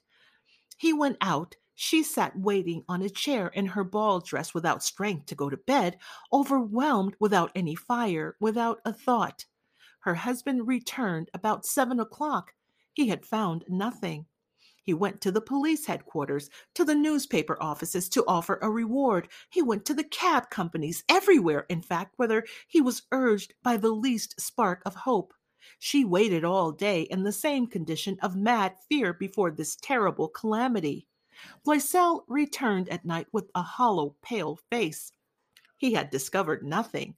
He 0.78 0.91
went 0.91 1.17
out. 1.22 1.56
She 1.74 2.04
sat 2.04 2.38
waiting 2.38 2.84
on 2.89 3.02
a 3.02 3.10
chair 3.10 3.48
in 3.48 3.67
her 3.67 3.86
ball 3.86 4.19
dress 4.19 4.54
without 4.54 4.84
strength 4.84 5.28
to 5.28 5.36
go 5.36 5.50
to 5.50 5.56
bed, 5.56 5.98
overwhelmed 6.34 7.15
without 7.17 7.52
any 7.56 7.76
fire, 7.76 8.36
without 8.41 8.82
a 8.84 8.91
thought. 8.91 9.46
Her 10.02 10.15
husband 10.15 10.67
returned 10.67 11.30
about 11.34 11.65
seven 11.65 12.00
o'clock. 12.02 12.54
He 12.91 13.08
had 13.08 13.26
found 13.26 13.63
nothing. 13.69 14.26
He 14.84 14.93
went 14.93 15.22
to 15.22 15.32
the 15.32 15.41
police 15.41 15.86
headquarters, 15.86 16.50
to 16.76 16.84
the 16.84 16.93
newspaper 16.93 17.58
offices 17.62 18.10
to 18.10 18.26
offer 18.28 18.60
a 18.62 18.69
reward. 18.69 19.30
He 19.50 19.62
went 19.62 19.86
to 19.86 19.93
the 19.93 20.04
cab 20.04 20.50
companies, 20.50 21.04
everywhere, 21.08 21.65
in 21.69 21.82
fact, 21.82 22.13
whether 22.17 22.46
he 22.67 22.82
was 22.82 23.04
urged 23.12 23.54
by 23.63 23.78
the 23.78 23.91
least 23.91 24.39
spark 24.39 24.82
of 24.86 24.93
hope. 24.93 25.34
She 25.80 26.04
waited 26.04 26.43
all 26.43 26.72
day 26.74 27.04
in 27.04 27.24
the 27.24 27.32
same 27.32 27.67
condition 27.67 28.17
of 28.22 28.36
mad 28.36 28.76
fear 28.89 29.13
before 29.13 29.52
this 29.52 29.78
terrible 29.78 30.28
calamity. 30.28 31.08
Loisel 31.65 32.26
returned 32.28 32.89
at 32.89 33.06
night 33.06 33.28
with 33.32 33.50
a 33.56 33.62
hollow, 33.62 34.15
pale 34.22 34.60
face. 34.69 35.12
He 35.78 35.93
had 35.93 36.10
discovered 36.10 36.63
nothing. 36.63 37.15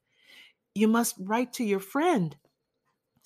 You 0.76 0.88
must 0.88 1.16
write 1.20 1.54
to 1.54 1.64
your 1.64 1.80
friend, 1.80 2.36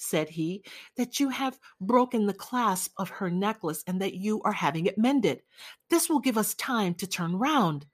said 0.01 0.29
he, 0.29 0.63
that 0.95 1.19
you 1.19 1.29
have 1.29 1.59
broken 1.81 2.25
the 2.25 2.33
clasp 2.33 2.93
of 2.97 3.09
her 3.09 3.29
necklace 3.29 3.83
and 3.85 4.01
that 4.01 4.15
you 4.15 4.41
are 4.43 4.51
having 4.51 4.85
it 4.85 4.97
mended. 4.97 5.41
This 5.89 6.09
will 6.09 6.19
give 6.19 6.37
us 6.37 6.53
time 6.55 6.93
to 6.95 7.07
turn 7.07 7.35
round. 7.35 7.85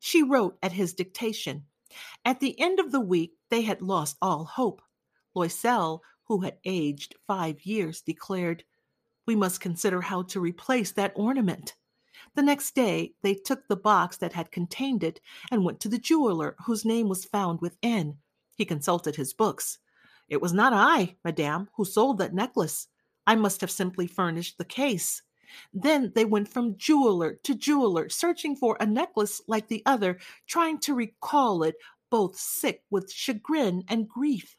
She 0.00 0.22
wrote 0.22 0.58
at 0.62 0.72
his 0.72 0.94
dictation. 0.94 1.64
At 2.24 2.40
the 2.40 2.58
end 2.58 2.80
of 2.80 2.90
the 2.90 3.00
week, 3.00 3.34
they 3.50 3.62
had 3.62 3.82
lost 3.82 4.16
all 4.22 4.44
hope. 4.44 4.82
Loisel, 5.36 6.00
who 6.24 6.40
had 6.40 6.58
aged 6.64 7.14
five 7.26 7.64
years, 7.66 8.00
declared, 8.00 8.64
We 9.26 9.36
must 9.36 9.60
consider 9.60 10.00
how 10.00 10.22
to 10.22 10.40
replace 10.40 10.92
that 10.92 11.12
ornament. 11.14 11.74
The 12.34 12.42
next 12.42 12.74
day, 12.74 13.14
they 13.22 13.34
took 13.34 13.68
the 13.68 13.76
box 13.76 14.16
that 14.18 14.32
had 14.32 14.50
contained 14.50 15.04
it 15.04 15.20
and 15.50 15.64
went 15.64 15.80
to 15.80 15.88
the 15.88 15.98
jeweler 15.98 16.56
whose 16.64 16.84
name 16.84 17.08
was 17.08 17.26
found 17.26 17.60
within. 17.60 18.16
He 18.56 18.64
consulted 18.64 19.16
his 19.16 19.34
books. 19.34 19.78
It 20.32 20.40
was 20.40 20.54
not 20.54 20.72
I, 20.72 21.16
madame, 21.26 21.68
who 21.74 21.84
sold 21.84 22.16
that 22.16 22.32
necklace. 22.32 22.88
I 23.26 23.34
must 23.34 23.60
have 23.60 23.70
simply 23.70 24.06
furnished 24.06 24.56
the 24.56 24.64
case. 24.64 25.20
Then 25.74 26.10
they 26.14 26.24
went 26.24 26.48
from 26.48 26.78
jeweler 26.78 27.34
to 27.44 27.54
jeweler, 27.54 28.08
searching 28.08 28.56
for 28.56 28.78
a 28.80 28.86
necklace 28.86 29.42
like 29.46 29.68
the 29.68 29.82
other, 29.84 30.18
trying 30.46 30.78
to 30.80 30.94
recall 30.94 31.62
it, 31.62 31.74
both 32.10 32.38
sick 32.38 32.82
with 32.88 33.12
chagrin 33.12 33.84
and 33.88 34.08
grief. 34.08 34.56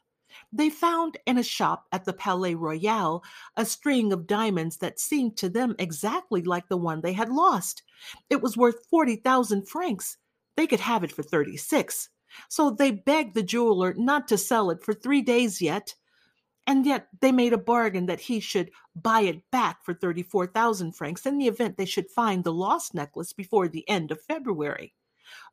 They 0.52 0.70
found 0.70 1.16
in 1.26 1.38
a 1.38 1.42
shop 1.42 1.86
at 1.90 2.04
the 2.04 2.12
Palais 2.12 2.54
Royal 2.54 3.24
a 3.56 3.66
string 3.66 4.12
of 4.12 4.28
diamonds 4.28 4.76
that 4.76 5.00
seemed 5.00 5.36
to 5.38 5.48
them 5.48 5.74
exactly 5.80 6.44
like 6.44 6.68
the 6.68 6.76
one 6.76 7.00
they 7.00 7.14
had 7.14 7.30
lost. 7.30 7.82
It 8.30 8.40
was 8.40 8.56
worth 8.56 8.86
40,000 8.90 9.68
francs. 9.68 10.18
They 10.56 10.68
could 10.68 10.78
have 10.78 11.02
it 11.02 11.10
for 11.10 11.24
36. 11.24 12.10
So 12.48 12.70
they 12.70 12.90
begged 12.90 13.34
the 13.34 13.42
jeweler 13.42 13.94
not 13.94 14.28
to 14.28 14.38
sell 14.38 14.70
it 14.70 14.82
for 14.82 14.94
three 14.94 15.22
days 15.22 15.60
yet. 15.60 15.94
And 16.66 16.86
yet 16.86 17.08
they 17.20 17.30
made 17.30 17.52
a 17.52 17.58
bargain 17.58 18.06
that 18.06 18.20
he 18.20 18.40
should 18.40 18.70
buy 18.96 19.20
it 19.20 19.50
back 19.50 19.84
for 19.84 19.92
34,000 19.92 20.92
francs 20.92 21.26
in 21.26 21.36
the 21.36 21.48
event 21.48 21.76
they 21.76 21.84
should 21.84 22.10
find 22.10 22.42
the 22.42 22.52
lost 22.52 22.94
necklace 22.94 23.32
before 23.32 23.68
the 23.68 23.86
end 23.88 24.10
of 24.10 24.22
February. 24.22 24.94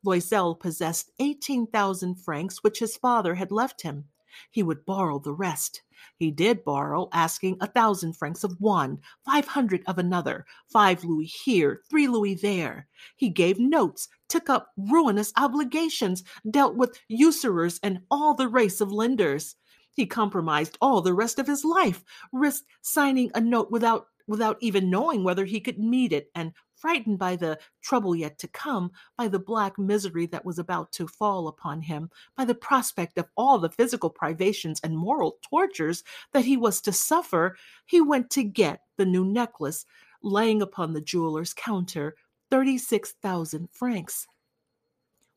Loisel 0.04 0.58
possessed 0.58 1.10
18,000 1.18 2.16
francs, 2.16 2.62
which 2.62 2.78
his 2.78 2.96
father 2.96 3.34
had 3.34 3.52
left 3.52 3.82
him. 3.82 4.06
He 4.50 4.62
would 4.62 4.86
borrow 4.86 5.18
the 5.18 5.34
rest. 5.34 5.82
He 6.16 6.30
did 6.30 6.64
borrow, 6.64 7.08
asking 7.12 7.58
a 7.60 7.66
thousand 7.66 8.14
francs 8.14 8.42
of 8.44 8.60
one, 8.60 9.00
five 9.24 9.46
hundred 9.46 9.82
of 9.86 9.98
another, 9.98 10.46
five 10.66 11.04
louis 11.04 11.26
here, 11.26 11.82
three 11.90 12.08
louis 12.08 12.34
there. 12.34 12.88
He 13.16 13.28
gave 13.28 13.58
notes, 13.58 14.08
took 14.32 14.48
up 14.48 14.72
ruinous 14.78 15.30
obligations, 15.36 16.24
dealt 16.50 16.74
with 16.74 16.98
usurers 17.06 17.78
and 17.82 18.00
all 18.10 18.32
the 18.32 18.48
race 18.48 18.80
of 18.80 18.90
lenders. 18.90 19.56
He 19.92 20.06
compromised 20.06 20.78
all 20.80 21.02
the 21.02 21.12
rest 21.12 21.38
of 21.38 21.46
his 21.46 21.66
life, 21.66 22.02
risked 22.32 22.66
signing 22.80 23.30
a 23.34 23.42
note 23.42 23.70
without 23.70 24.06
without 24.26 24.56
even 24.60 24.88
knowing 24.88 25.22
whether 25.22 25.44
he 25.44 25.60
could 25.60 25.78
meet 25.78 26.12
it, 26.12 26.30
and 26.34 26.52
frightened 26.76 27.18
by 27.18 27.36
the 27.36 27.58
trouble 27.82 28.16
yet 28.16 28.38
to 28.38 28.48
come, 28.48 28.90
by 29.18 29.28
the 29.28 29.38
black 29.38 29.78
misery 29.78 30.26
that 30.26 30.46
was 30.46 30.58
about 30.58 30.90
to 30.92 31.06
fall 31.06 31.46
upon 31.46 31.82
him, 31.82 32.08
by 32.34 32.44
the 32.44 32.54
prospect 32.54 33.18
of 33.18 33.28
all 33.36 33.58
the 33.58 33.68
physical 33.68 34.08
privations 34.08 34.80
and 34.82 34.96
moral 34.96 35.38
tortures 35.50 36.04
that 36.32 36.44
he 36.44 36.56
was 36.56 36.80
to 36.80 36.92
suffer, 36.92 37.54
he 37.84 38.00
went 38.00 38.30
to 38.30 38.44
get 38.44 38.80
the 38.96 39.04
new 39.04 39.24
necklace, 39.24 39.84
laying 40.22 40.62
upon 40.62 40.92
the 40.92 41.00
jeweler's 41.02 41.52
counter 41.52 42.14
36,000 42.52 43.70
francs. 43.72 44.26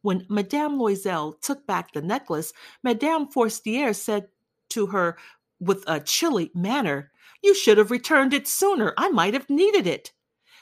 When 0.01 0.25
Madame 0.30 0.78
Loisel 0.78 1.39
took 1.41 1.65
back 1.65 1.93
the 1.93 2.01
necklace, 2.01 2.51
Madame 2.84 3.30
Forestier 3.30 3.95
said 3.95 4.28
to 4.71 4.88
her 4.88 5.17
with 5.62 5.86
a 5.88 6.01
chilly 6.01 6.51
manner, 6.54 7.13
You 7.41 7.56
should 7.56 7.78
have 7.78 7.89
returned 7.89 8.34
it 8.34 8.49
sooner. 8.49 8.93
I 8.97 9.08
might 9.12 9.34
have 9.34 9.49
needed 9.49 9.88
it. 9.88 10.12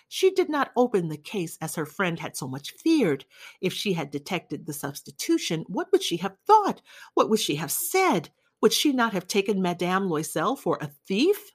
She 0.08 0.30
did 0.30 0.48
not 0.48 0.70
open 0.76 1.08
the 1.08 1.18
case 1.18 1.58
as 1.60 1.74
her 1.74 1.88
friend 1.88 2.20
had 2.20 2.38
so 2.38 2.48
much 2.48 2.70
feared. 2.74 3.26
If 3.60 3.74
she 3.74 3.94
had 3.94 4.12
detected 4.12 4.68
the 4.68 4.74
substitution, 4.74 5.66
what 5.68 5.92
would 5.92 6.04
she 6.04 6.18
have 6.18 6.38
thought? 6.46 6.84
What 7.16 7.32
would 7.32 7.40
she 7.40 7.56
have 7.56 7.72
said? 7.72 8.30
Would 8.62 8.74
she 8.74 8.94
not 8.94 9.14
have 9.14 9.26
taken 9.26 9.60
Madame 9.60 10.08
Loisel 10.08 10.56
for 10.56 10.78
a 10.80 10.92
thief? 11.08 11.52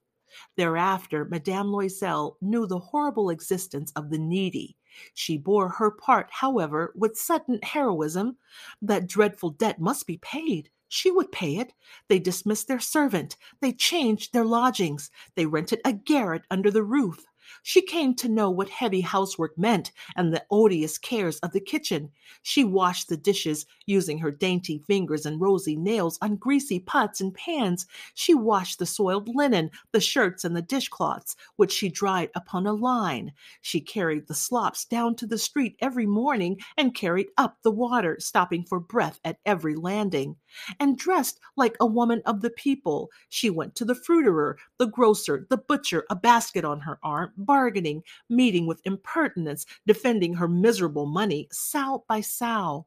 Thereafter, 0.57 1.25
Madame 1.25 1.69
Loisel 1.69 2.35
knew 2.41 2.67
the 2.67 2.79
horrible 2.79 3.31
existence 3.31 3.93
of 3.97 4.11
the 4.11 4.19
needy. 4.19 4.77
She 5.15 5.39
bore 5.39 5.69
her 5.69 5.91
part, 5.91 6.29
however, 6.31 6.93
with 6.97 7.19
sudden 7.19 7.61
heroism. 7.63 8.37
That 8.83 9.07
dreadful 9.07 9.51
debt 9.51 9.81
must 9.81 10.07
be 10.07 10.19
paid. 10.19 10.71
She 10.89 11.11
would 11.11 11.31
pay 11.31 11.57
it. 11.57 11.75
They 12.09 12.19
dismissed 12.19 12.67
their 12.67 12.81
servant. 12.81 13.37
They 13.61 13.73
changed 13.73 14.33
their 14.33 14.45
lodgings. 14.45 15.11
They 15.35 15.47
rented 15.47 15.81
a 15.85 15.93
garret 15.93 16.43
under 16.51 16.71
the 16.71 16.83
roof. 16.83 17.25
She 17.63 17.83
came 17.83 18.15
to 18.17 18.29
know 18.29 18.51
what 18.51 18.69
heavy 18.69 19.01
housework 19.01 19.57
meant 19.59 19.93
and 20.17 20.33
the 20.33 20.45
odious 20.51 20.99
cares 20.99 21.39
of 21.41 21.53
the 21.53 21.61
kitchen. 21.61 22.11
She 22.43 22.65
washed 22.65 23.09
the 23.09 23.17
dishes 23.17 23.67
using 23.87 24.19
her 24.19 24.31
dainty 24.31 24.79
fingers 24.87 25.25
and 25.27 25.41
rosy 25.41 25.77
nails 25.77 26.19
on 26.21 26.37
greasy 26.37 26.81
pots 26.81 27.21
and 27.21 27.35
pans. 27.35 27.87
She 28.15 28.35
washed 28.35 28.79
the 28.79 28.87
soiled 28.87 29.29
linen, 29.35 29.71
the 29.93 30.01
shirts, 30.01 30.45
and 30.45 30.57
the 30.57 30.63
dishcloths, 30.63 31.37
which 31.57 31.73
she 31.73 31.89
dried 31.89 32.31
upon 32.35 32.67
a 32.67 32.73
line. 32.73 33.33
She 33.61 33.81
carried 33.81 34.27
the 34.27 34.35
slops 34.35 34.85
down 34.85 35.15
to 35.17 35.27
the 35.27 35.39
street 35.39 35.77
every 35.81 36.07
morning 36.07 36.61
and 36.77 36.95
carried 36.95 37.29
up 37.37 37.59
the 37.63 37.71
water, 37.71 38.17
stopping 38.21 38.65
for 38.65 38.81
breath 38.81 39.21
at 39.25 39.39
every 39.47 39.75
landing. 39.75 40.37
And 40.81 40.99
dressed 40.99 41.41
like 41.57 41.77
a 41.81 41.87
woman 41.87 42.23
of 42.27 42.41
the 42.41 42.51
people, 42.51 43.11
she 43.29 43.51
went 43.51 43.75
to 43.77 43.85
the 43.85 43.95
fruiterer, 43.95 44.57
the 44.79 44.87
grocer, 44.87 45.47
the 45.51 45.59
butcher, 45.59 46.05
a 46.11 46.17
basket 46.17 46.65
on 46.65 46.81
her 46.81 46.99
arm, 47.03 47.33
bargaining, 47.37 48.03
meeting 48.29 48.67
with 48.67 48.81
impertinence, 48.85 49.67
defending 49.87 50.35
her 50.35 50.49
miserable 50.49 51.07
money, 51.07 51.49
sou 51.51 52.05
by 52.09 52.21
sou. 52.21 52.85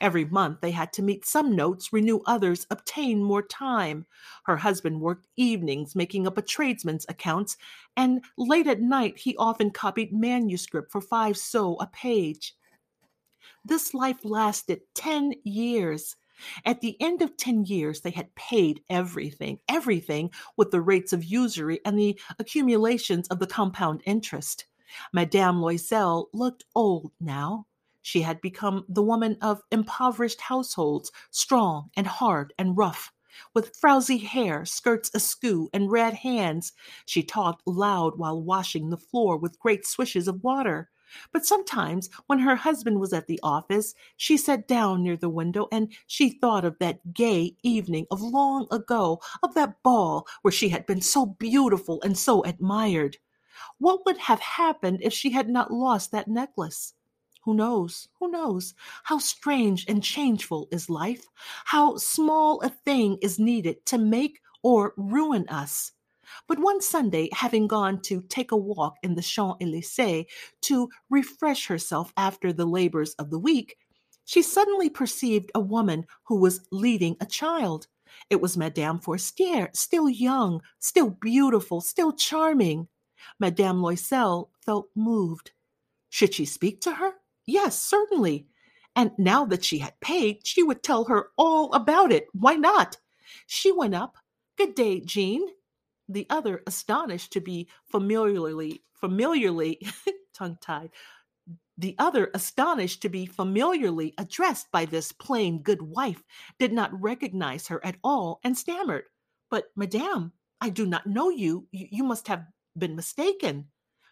Every 0.00 0.24
month 0.26 0.60
they 0.60 0.70
had 0.70 0.92
to 0.94 1.02
meet 1.02 1.24
some 1.24 1.56
notes, 1.56 1.92
renew 1.92 2.20
others, 2.26 2.66
obtain 2.70 3.22
more 3.22 3.42
time. 3.42 4.06
Her 4.44 4.56
husband 4.56 5.00
worked 5.00 5.28
evenings 5.36 5.96
making 5.96 6.26
up 6.26 6.36
a 6.36 6.42
tradesman's 6.42 7.06
accounts, 7.08 7.56
and 7.96 8.22
late 8.36 8.66
at 8.66 8.80
night 8.80 9.18
he 9.18 9.36
often 9.36 9.70
copied 9.70 10.12
manuscript 10.12 10.92
for 10.92 11.00
five 11.00 11.38
sous 11.38 11.76
a 11.80 11.86
page. 11.86 12.54
This 13.64 13.94
life 13.94 14.24
lasted 14.24 14.82
10 14.94 15.34
years. 15.44 16.16
At 16.64 16.80
the 16.80 16.96
end 17.00 17.22
of 17.22 17.36
10 17.36 17.66
years, 17.66 18.00
they 18.00 18.10
had 18.10 18.34
paid 18.34 18.82
everything, 18.88 19.58
everything 19.68 20.30
with 20.56 20.70
the 20.70 20.80
rates 20.80 21.12
of 21.12 21.24
usury 21.24 21.80
and 21.84 21.98
the 21.98 22.18
accumulations 22.38 23.28
of 23.28 23.38
the 23.38 23.46
compound 23.46 24.02
interest. 24.06 24.66
Madame 25.12 25.60
Loisel 25.60 26.26
looked 26.32 26.64
old 26.74 27.12
now. 27.20 27.66
She 28.02 28.22
had 28.22 28.40
become 28.40 28.84
the 28.88 29.02
woman 29.02 29.36
of 29.40 29.62
impoverished 29.70 30.40
households, 30.40 31.12
strong 31.30 31.90
and 31.96 32.06
hard 32.06 32.52
and 32.58 32.76
rough. 32.76 33.12
With 33.54 33.76
frowsy 33.76 34.18
hair, 34.18 34.64
skirts 34.64 35.10
askew, 35.14 35.70
and 35.72 35.90
red 35.90 36.14
hands, 36.14 36.72
she 37.06 37.22
talked 37.22 37.62
loud 37.66 38.18
while 38.18 38.42
washing 38.42 38.90
the 38.90 38.98
floor 38.98 39.38
with 39.38 39.58
great 39.58 39.86
swishes 39.86 40.28
of 40.28 40.42
water. 40.42 40.90
But 41.32 41.44
sometimes, 41.46 42.08
when 42.26 42.38
her 42.38 42.56
husband 42.56 43.00
was 43.00 43.12
at 43.12 43.26
the 43.26 43.40
office, 43.42 43.94
she 44.16 44.36
sat 44.36 44.68
down 44.68 45.02
near 45.02 45.16
the 45.16 45.28
window 45.28 45.68
and 45.72 45.92
she 46.06 46.30
thought 46.30 46.64
of 46.64 46.78
that 46.78 47.12
gay 47.12 47.56
evening 47.62 48.06
of 48.10 48.20
long 48.20 48.66
ago, 48.70 49.20
of 49.42 49.54
that 49.54 49.82
ball 49.82 50.26
where 50.42 50.52
she 50.52 50.68
had 50.68 50.86
been 50.86 51.00
so 51.00 51.26
beautiful 51.26 52.00
and 52.02 52.16
so 52.16 52.42
admired. 52.44 53.18
What 53.78 54.04
would 54.06 54.18
have 54.18 54.40
happened 54.40 55.00
if 55.02 55.12
she 55.12 55.30
had 55.30 55.48
not 55.48 55.72
lost 55.72 56.12
that 56.12 56.28
necklace? 56.28 56.94
Who 57.42 57.54
knows? 57.54 58.08
Who 58.20 58.30
knows? 58.30 58.74
How 59.02 59.18
strange 59.18 59.84
and 59.88 60.02
changeful 60.02 60.68
is 60.70 60.88
life? 60.88 61.26
How 61.64 61.96
small 61.96 62.60
a 62.60 62.68
thing 62.68 63.18
is 63.20 63.38
needed 63.38 63.84
to 63.86 63.98
make 63.98 64.40
or 64.62 64.94
ruin 64.96 65.48
us? 65.48 65.92
But 66.48 66.58
one 66.58 66.80
Sunday, 66.80 67.28
having 67.32 67.66
gone 67.66 68.00
to 68.02 68.22
take 68.28 68.52
a 68.52 68.56
walk 68.56 68.96
in 69.02 69.14
the 69.14 69.22
Champs 69.22 69.58
Elysees 69.60 70.26
to 70.62 70.88
refresh 71.10 71.66
herself 71.66 72.12
after 72.16 72.52
the 72.52 72.66
labors 72.66 73.14
of 73.14 73.30
the 73.30 73.38
week, 73.38 73.76
she 74.24 74.42
suddenly 74.42 74.88
perceived 74.88 75.50
a 75.54 75.60
woman 75.60 76.06
who 76.24 76.36
was 76.36 76.66
leading 76.70 77.16
a 77.20 77.26
child. 77.26 77.86
It 78.30 78.40
was 78.40 78.56
Madame 78.56 78.98
Forestier, 79.00 79.70
still 79.74 80.08
young, 80.08 80.62
still 80.78 81.10
beautiful, 81.10 81.80
still 81.80 82.12
charming. 82.12 82.88
Madame 83.38 83.80
Loisel 83.80 84.48
felt 84.64 84.88
moved. 84.94 85.52
Should 86.10 86.34
she 86.34 86.44
speak 86.44 86.80
to 86.82 86.92
her? 86.92 87.14
Yes, 87.46 87.80
certainly. 87.80 88.46
And 88.94 89.12
now 89.18 89.44
that 89.46 89.64
she 89.64 89.78
had 89.78 89.98
paid, 90.00 90.46
she 90.46 90.62
would 90.62 90.82
tell 90.82 91.04
her 91.04 91.30
all 91.36 91.72
about 91.72 92.12
it. 92.12 92.28
Why 92.32 92.54
not? 92.54 92.98
She 93.46 93.72
went 93.72 93.94
up. 93.94 94.16
Good 94.56 94.74
day, 94.74 95.00
Jeanne 95.00 95.48
the 96.12 96.26
other 96.30 96.62
astonished 96.66 97.32
to 97.32 97.40
be 97.40 97.68
familiarly 97.84 98.82
familiarly 98.94 99.80
tongue 100.34 100.58
tied 100.60 100.90
the 101.78 101.96
other 101.98 102.30
astonished 102.34 103.02
to 103.02 103.08
be 103.08 103.26
familiarly 103.26 104.14
addressed 104.18 104.70
by 104.70 104.84
this 104.84 105.10
plain 105.10 105.62
good 105.62 105.82
wife 105.82 106.22
did 106.58 106.72
not 106.72 107.00
recognize 107.00 107.66
her 107.66 107.84
at 107.84 107.96
all 108.04 108.40
and 108.44 108.56
stammered 108.56 109.04
but 109.50 109.64
madame 109.76 110.32
i 110.60 110.68
do 110.68 110.86
not 110.86 111.06
know 111.06 111.28
you. 111.28 111.66
You 111.72 112.04
must 112.04 112.28
have 112.28 112.46
been 112.78 112.94
mistaken. 112.94 113.66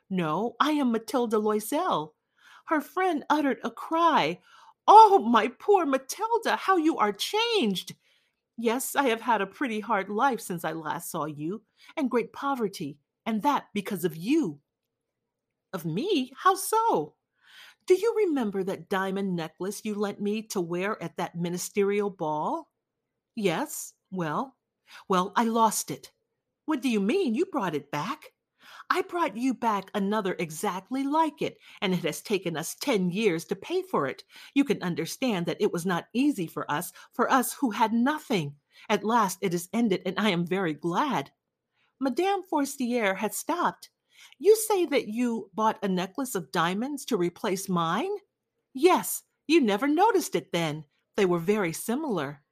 No 0.08 0.56
i 0.60 0.72
am 0.72 0.90
matilda 0.90 1.36
loisel. 1.36 2.12
Her 2.66 2.80
friend 2.80 3.24
uttered 3.30 3.58
a 3.62 3.70
cry 3.70 4.40
oh 4.88 5.20
my 5.20 5.48
poor 5.48 5.86
matilda 5.86 6.56
how 6.56 6.76
you 6.76 6.96
are 6.98 7.12
changed 7.12 7.94
Yes, 8.62 8.94
I 8.94 9.04
have 9.04 9.22
had 9.22 9.40
a 9.40 9.46
pretty 9.46 9.80
hard 9.80 10.10
life 10.10 10.38
since 10.38 10.66
I 10.66 10.72
last 10.72 11.10
saw 11.10 11.24
you, 11.24 11.62
and 11.96 12.10
great 12.10 12.30
poverty, 12.30 12.98
and 13.24 13.40
that 13.40 13.68
because 13.72 14.04
of 14.04 14.14
you. 14.14 14.60
Of 15.72 15.86
me? 15.86 16.32
How 16.36 16.54
so? 16.54 17.14
Do 17.86 17.94
you 17.94 18.14
remember 18.26 18.62
that 18.64 18.90
diamond 18.90 19.34
necklace 19.34 19.82
you 19.82 19.94
lent 19.94 20.20
me 20.20 20.42
to 20.48 20.60
wear 20.60 21.02
at 21.02 21.16
that 21.16 21.36
ministerial 21.36 22.10
ball? 22.10 22.70
Yes. 23.34 23.94
Well, 24.10 24.56
well, 25.08 25.32
I 25.36 25.44
lost 25.44 25.90
it. 25.90 26.12
What 26.66 26.82
do 26.82 26.90
you 26.90 27.00
mean? 27.00 27.34
You 27.34 27.46
brought 27.46 27.74
it 27.74 27.90
back? 27.90 28.32
I 28.92 29.02
brought 29.02 29.36
you 29.36 29.54
back 29.54 29.88
another 29.94 30.34
exactly 30.40 31.04
like 31.04 31.42
it, 31.42 31.58
and 31.80 31.94
it 31.94 32.02
has 32.04 32.20
taken 32.20 32.56
us 32.56 32.74
10 32.74 33.10
years 33.10 33.44
to 33.44 33.54
pay 33.54 33.82
for 33.82 34.08
it. 34.08 34.24
You 34.52 34.64
can 34.64 34.82
understand 34.82 35.46
that 35.46 35.60
it 35.60 35.72
was 35.72 35.86
not 35.86 36.08
easy 36.12 36.48
for 36.48 36.68
us, 36.68 36.92
for 37.12 37.30
us 37.30 37.52
who 37.52 37.70
had 37.70 37.92
nothing. 37.92 38.56
At 38.88 39.04
last 39.04 39.38
it 39.42 39.54
is 39.54 39.68
ended, 39.72 40.02
and 40.04 40.18
I 40.18 40.30
am 40.30 40.44
very 40.44 40.74
glad. 40.74 41.30
Madame 42.00 42.42
Forestier 42.50 43.14
had 43.14 43.32
stopped. 43.32 43.90
You 44.40 44.56
say 44.56 44.86
that 44.86 45.06
you 45.06 45.50
bought 45.54 45.78
a 45.84 45.88
necklace 45.88 46.34
of 46.34 46.50
diamonds 46.50 47.04
to 47.06 47.16
replace 47.16 47.68
mine? 47.68 48.10
Yes, 48.74 49.22
you 49.46 49.60
never 49.60 49.86
noticed 49.86 50.34
it 50.34 50.50
then. 50.50 50.84
They 51.16 51.26
were 51.26 51.38
very 51.38 51.72
similar. 51.72 52.42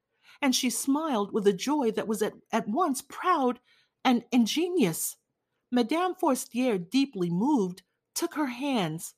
And 0.40 0.54
she 0.54 0.70
smiled 0.70 1.32
with 1.32 1.48
a 1.48 1.52
joy 1.52 1.90
that 1.92 2.06
was 2.06 2.22
at, 2.22 2.34
at 2.52 2.68
once 2.68 3.02
proud 3.02 3.58
and 4.04 4.24
ingenious. 4.30 5.16
Madame 5.70 6.14
Forestier, 6.14 6.78
deeply 6.78 7.30
moved, 7.30 7.82
took 8.14 8.34
her 8.34 8.46
hands. 8.46 9.14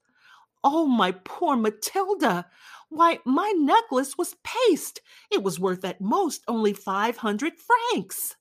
Oh, 0.65 0.87
my 0.87 1.13
poor 1.13 1.57
Matilda! 1.57 2.47
Why, 2.89 3.21
my 3.25 3.53
necklace 3.57 4.19
was 4.19 4.37
paste. 4.45 5.01
It 5.31 5.43
was 5.43 5.61
worth 5.61 5.85
at 5.85 6.01
most 6.01 6.43
only 6.49 6.73
500 6.73 7.55
francs. 7.59 8.37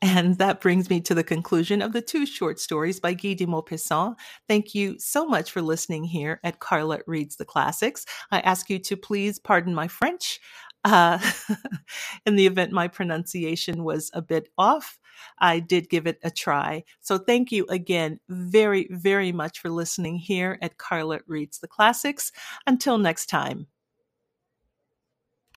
And 0.00 0.38
that 0.38 0.60
brings 0.60 0.88
me 0.88 1.00
to 1.02 1.14
the 1.14 1.24
conclusion 1.24 1.82
of 1.82 1.92
the 1.92 2.00
two 2.00 2.24
short 2.24 2.60
stories 2.60 3.00
by 3.00 3.14
Guy 3.14 3.34
de 3.34 3.46
Maupassant. 3.46 4.14
Thank 4.46 4.72
you 4.72 4.96
so 5.00 5.26
much 5.26 5.50
for 5.50 5.60
listening 5.60 6.04
here 6.04 6.38
at 6.44 6.60
Carla 6.60 7.00
Reads 7.08 7.36
the 7.36 7.44
Classics. 7.44 8.06
I 8.30 8.38
ask 8.40 8.70
you 8.70 8.78
to 8.78 8.96
please 8.96 9.40
pardon 9.40 9.74
my 9.74 9.88
French. 9.88 10.38
Uh, 10.88 11.18
in 12.26 12.36
the 12.36 12.46
event 12.46 12.72
my 12.72 12.88
pronunciation 12.88 13.84
was 13.84 14.10
a 14.14 14.22
bit 14.22 14.48
off, 14.56 14.98
I 15.38 15.60
did 15.60 15.90
give 15.90 16.06
it 16.06 16.18
a 16.22 16.30
try. 16.30 16.84
So 17.00 17.18
thank 17.18 17.52
you 17.52 17.66
again 17.68 18.20
very, 18.28 18.88
very 18.90 19.32
much 19.32 19.58
for 19.58 19.68
listening 19.68 20.16
here 20.16 20.58
at 20.62 20.78
Carla 20.78 21.20
Reads 21.26 21.58
the 21.58 21.68
Classics. 21.68 22.32
Until 22.66 22.98
next 22.98 23.26
time. 23.26 23.66